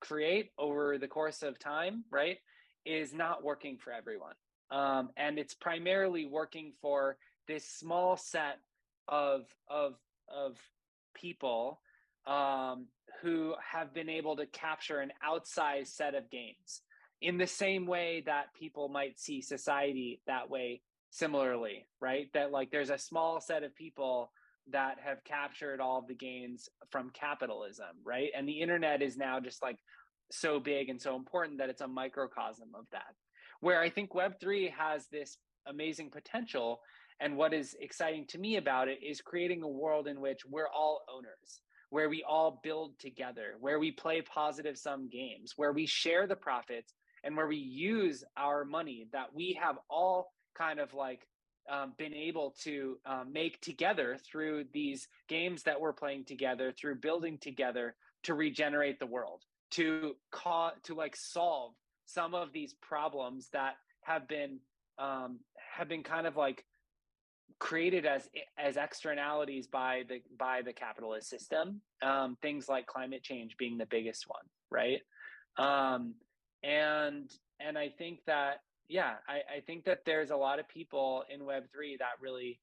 create 0.00 0.50
over 0.58 0.98
the 0.98 1.08
course 1.08 1.42
of 1.42 1.58
time 1.58 2.04
right 2.10 2.38
is 2.84 3.14
not 3.14 3.42
working 3.44 3.78
for 3.78 3.92
everyone. 3.92 4.34
Um, 4.70 5.10
and 5.16 5.38
it's 5.38 5.54
primarily 5.54 6.26
working 6.26 6.72
for 6.80 7.16
this 7.46 7.68
small 7.68 8.16
set 8.16 8.58
of 9.08 9.46
of 9.68 9.94
of 10.28 10.56
people 11.14 11.80
um, 12.26 12.86
who 13.20 13.54
have 13.60 13.92
been 13.92 14.08
able 14.08 14.36
to 14.36 14.46
capture 14.46 15.00
an 15.00 15.12
outsized 15.26 15.88
set 15.88 16.14
of 16.14 16.30
gains 16.30 16.82
in 17.22 17.38
the 17.38 17.46
same 17.46 17.86
way 17.86 18.22
that 18.26 18.52
people 18.58 18.88
might 18.88 19.18
see 19.18 19.40
society 19.40 20.20
that 20.26 20.50
way 20.50 20.82
similarly 21.10 21.86
right? 22.00 22.28
That 22.34 22.50
like 22.50 22.70
there's 22.70 22.90
a 22.90 22.98
small 22.98 23.40
set 23.40 23.62
of 23.62 23.74
people 23.74 24.30
that 24.70 24.96
have 25.04 25.24
captured 25.24 25.80
all 25.80 25.98
of 25.98 26.06
the 26.06 26.14
gains 26.14 26.68
from 26.90 27.10
capitalism 27.10 27.96
right? 28.04 28.30
And 28.36 28.48
the 28.48 28.60
internet 28.60 29.02
is 29.02 29.16
now 29.16 29.40
just 29.40 29.62
like 29.62 29.78
so 30.30 30.58
big 30.58 30.88
and 30.88 31.00
so 31.00 31.14
important 31.16 31.58
that 31.58 31.68
it's 31.68 31.82
a 31.82 31.88
microcosm 31.88 32.70
of 32.74 32.86
that. 32.92 33.14
Where 33.60 33.80
i 33.80 33.88
think 33.88 34.12
web3 34.12 34.72
has 34.72 35.06
this 35.06 35.36
amazing 35.66 36.10
potential 36.10 36.80
and 37.20 37.36
what 37.36 37.54
is 37.54 37.76
exciting 37.80 38.26
to 38.26 38.38
me 38.38 38.56
about 38.56 38.88
it 38.88 38.98
is 39.02 39.20
creating 39.20 39.62
a 39.62 39.68
world 39.68 40.08
in 40.08 40.20
which 40.20 40.40
we're 40.44 40.68
all 40.68 41.02
owners 41.14 41.60
where 41.90 42.08
we 42.08 42.24
all 42.28 42.60
build 42.64 42.98
together 42.98 43.54
where 43.60 43.78
we 43.78 43.92
play 43.92 44.20
positive 44.22 44.76
sum 44.76 45.08
games 45.08 45.52
where 45.56 45.72
we 45.72 45.86
share 45.86 46.26
the 46.26 46.34
profits 46.34 46.94
and 47.24 47.36
where 47.36 47.46
we 47.46 47.56
use 47.56 48.24
our 48.36 48.64
money 48.64 49.06
that 49.12 49.34
we 49.34 49.58
have 49.60 49.76
all 49.88 50.32
kind 50.56 50.80
of 50.80 50.92
like 50.94 51.26
um, 51.70 51.92
been 51.96 52.14
able 52.14 52.54
to 52.62 52.98
um, 53.06 53.32
make 53.32 53.60
together 53.60 54.18
through 54.24 54.64
these 54.72 55.08
games 55.28 55.62
that 55.62 55.80
we're 55.80 55.92
playing 55.92 56.24
together 56.24 56.72
through 56.72 56.96
building 56.96 57.38
together 57.38 57.94
to 58.24 58.34
regenerate 58.34 58.98
the 58.98 59.06
world 59.06 59.42
to 59.70 60.14
cause 60.30 60.72
to 60.84 60.94
like 60.94 61.16
solve 61.16 61.72
some 62.06 62.34
of 62.34 62.52
these 62.52 62.74
problems 62.82 63.48
that 63.52 63.74
have 64.02 64.26
been 64.28 64.58
um, 64.98 65.38
have 65.76 65.88
been 65.88 66.02
kind 66.02 66.26
of 66.26 66.36
like 66.36 66.64
created 67.60 68.04
as 68.04 68.28
as 68.58 68.76
externalities 68.76 69.68
by 69.68 70.02
the 70.08 70.20
by 70.36 70.62
the 70.62 70.72
capitalist 70.72 71.30
system. 71.30 71.80
Um, 72.02 72.36
things 72.42 72.68
like 72.68 72.86
climate 72.86 73.22
change 73.22 73.56
being 73.56 73.78
the 73.78 73.86
biggest 73.86 74.24
one 74.26 74.42
right? 74.72 75.00
Um, 75.58 76.14
and 76.62 77.30
and 77.60 77.76
i 77.76 77.88
think 77.88 78.20
that 78.26 78.60
yeah 78.88 79.14
I, 79.28 79.56
I 79.56 79.60
think 79.66 79.84
that 79.84 80.04
there's 80.04 80.30
a 80.30 80.36
lot 80.36 80.58
of 80.58 80.68
people 80.68 81.24
in 81.32 81.40
web3 81.40 81.98
that 81.98 82.20
really 82.20 82.60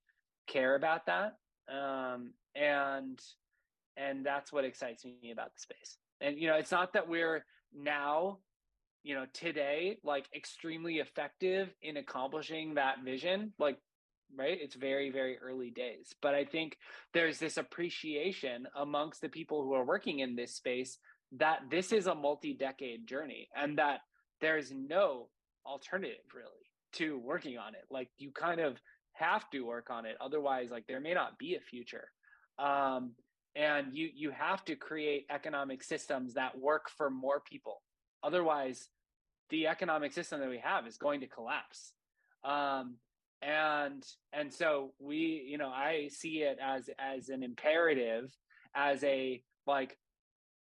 care 0.50 0.76
about 0.76 1.06
that. 1.06 1.38
Um, 1.72 2.34
and 2.56 3.20
and 3.96 4.26
that's 4.26 4.52
what 4.52 4.66
excites 4.66 5.06
me 5.06 5.32
about 5.32 5.54
the 5.54 5.60
space. 5.60 5.98
And 6.20 6.38
you 6.38 6.48
know 6.48 6.56
it's 6.56 6.72
not 6.72 6.94
that 6.94 7.08
we're 7.08 7.46
now 7.74 8.40
you 9.04 9.16
know 9.16 9.26
today 9.34 9.98
like 10.04 10.26
extremely 10.36 10.96
effective 10.96 11.70
in 11.82 11.98
accomplishing 11.98 12.74
that 12.74 12.98
vision 13.06 13.54
like 13.60 13.78
right? 14.38 14.60
It's 14.62 14.76
very 14.76 15.12
very 15.12 15.38
early 15.40 15.70
days. 15.72 16.14
But 16.22 16.34
i 16.34 16.46
think 16.46 16.78
there's 17.14 17.40
this 17.40 17.58
appreciation 17.58 18.68
amongst 18.76 19.22
the 19.22 19.30
people 19.30 19.64
who 19.64 19.74
are 19.74 19.86
working 19.86 20.20
in 20.20 20.36
this 20.36 20.56
space 20.56 20.98
that 21.38 21.62
this 21.70 21.92
is 21.92 22.08
a 22.08 22.16
multi-decade 22.16 23.08
journey 23.08 23.48
and 23.56 23.78
that 23.78 24.02
there's 24.42 24.72
no 24.72 25.28
alternative 25.66 26.18
really 26.34 26.50
to 26.94 27.20
working 27.20 27.58
on 27.58 27.76
it. 27.76 27.86
Like 27.92 28.10
you 28.18 28.32
kind 28.32 28.60
of 28.60 28.82
have 29.14 29.50
to 29.52 29.62
work 29.62 29.90
on 29.90 30.06
it. 30.06 30.16
Otherwise 30.22 30.72
like 30.72 30.88
there 30.88 31.00
may 31.00 31.14
not 31.14 31.38
be 31.38 31.56
a 31.56 31.60
future. 31.60 32.10
Um, 32.58 33.12
and 33.56 33.94
you 33.94 34.10
you 34.14 34.32
have 34.32 34.64
to 34.66 34.76
create 34.76 35.26
economic 35.30 35.84
systems 35.84 36.34
that 36.36 36.58
work 36.58 36.90
for 36.90 37.10
more 37.10 37.42
people. 37.42 37.82
Otherwise 38.24 38.88
the 39.50 39.68
economic 39.68 40.14
system 40.14 40.40
that 40.40 40.50
we 40.50 40.60
have 40.60 40.88
is 40.88 40.98
going 40.98 41.22
to 41.22 41.28
collapse. 41.28 41.94
Um, 42.44 42.96
and 43.42 44.04
and 44.34 44.54
so 44.54 44.92
we 45.00 45.46
you 45.48 45.58
know 45.58 45.70
i 45.70 46.10
see 46.12 46.40
it 46.40 46.58
as 46.62 46.90
as 47.00 47.30
an 47.30 47.42
imperative 47.42 48.36
as 48.76 49.04
a 49.04 49.42
like 49.66 49.98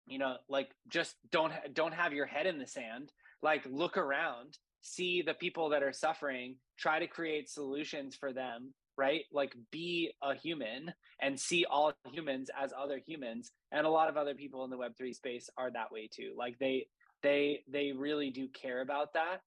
you 0.08 0.20
know 0.20 0.36
like 0.50 0.70
just 0.88 1.16
don't 1.32 1.54
don't 1.74 1.94
have 1.94 2.14
your 2.14 2.26
head 2.26 2.48
in 2.48 2.60
the 2.60 2.68
sand. 2.68 3.12
Like 3.42 3.64
look 3.70 3.98
around 3.98 4.58
see 4.82 5.22
the 5.22 5.34
people 5.34 5.70
that 5.70 5.84
are 5.84 5.92
suffering 5.92 6.56
try 6.80 7.00
to 7.00 7.08
create 7.08 7.50
solutions 7.50 8.16
for 8.16 8.32
them 8.32 8.74
right? 8.98 9.26
Like 9.32 9.56
be 9.72 10.12
a 10.24 10.34
human 10.34 10.92
and 11.22 11.40
see 11.40 11.66
all 11.70 11.94
humans 12.12 12.50
as 12.60 12.74
other 12.78 13.00
humans. 13.06 13.52
And 13.72 13.86
a 13.86 13.90
lot 13.90 14.10
of 14.10 14.18
other 14.18 14.34
people 14.34 14.64
in 14.64 14.72
the 14.72 14.78
web3 14.78 15.14
space 15.14 15.50
are 15.58 15.72
that 15.72 15.92
way 15.92 16.10
too. 16.12 16.34
Like 16.36 16.58
they 16.60 16.88
they 17.22 17.62
they 17.72 17.92
really 17.92 18.32
do 18.32 18.48
care 18.50 18.82
about 18.82 19.14
that. 19.14 19.42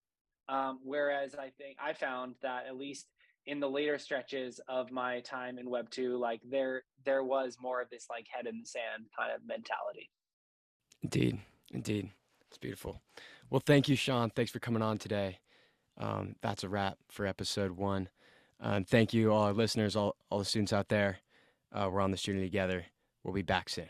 Um, 0.49 0.81
whereas 0.83 1.37
i 1.37 1.51
think 1.59 1.77
i 1.81 1.93
found 1.93 2.35
that 2.43 2.65
at 2.67 2.77
least 2.77 3.07
in 3.47 3.61
the 3.61 3.71
later 3.71 3.99
stretches 3.99 4.61
of 4.69 4.91
my 4.91 5.21
time 5.21 5.59
in 5.59 5.71
web 5.71 5.89
2 5.91 6.19
like 6.19 6.41
there 6.45 6.83
there 7.05 7.23
was 7.23 7.57
more 7.61 7.81
of 7.81 7.89
this 7.89 8.07
like 8.11 8.27
head 8.29 8.49
in 8.49 8.59
the 8.59 8.67
sand 8.67 9.07
kind 9.17 9.31
of 9.33 9.47
mentality 9.47 10.11
Indeed, 11.03 11.39
indeed. 11.73 12.11
It's 12.49 12.59
beautiful. 12.59 13.01
Well, 13.49 13.63
thank 13.65 13.89
you, 13.89 13.97
Sean. 13.97 14.31
Thanks 14.31 14.51
for 14.51 14.59
coming 14.59 14.83
on 14.83 14.99
today. 14.99 15.39
Um, 15.99 16.37
that's 16.41 16.65
a 16.65 16.69
wrap 16.69 16.99
for 17.09 17.27
episode 17.27 17.73
one. 17.73 18.09
Um, 18.61 18.85
thank 18.85 19.15
you, 19.15 19.33
all 19.33 19.43
our 19.43 19.53
listeners, 19.53 19.97
all, 19.97 20.17
all 20.31 20.39
the 20.39 20.45
students 20.45 20.73
out 20.73 20.89
there. 20.89 21.19
Uh, 21.73 21.89
we're 21.91 22.01
on 22.01 22.11
this 22.11 22.23
journey 22.23 22.43
together. 22.43 22.87
We'll 23.23 23.35
be 23.35 23.43
back 23.43 23.69
soon. 23.69 23.89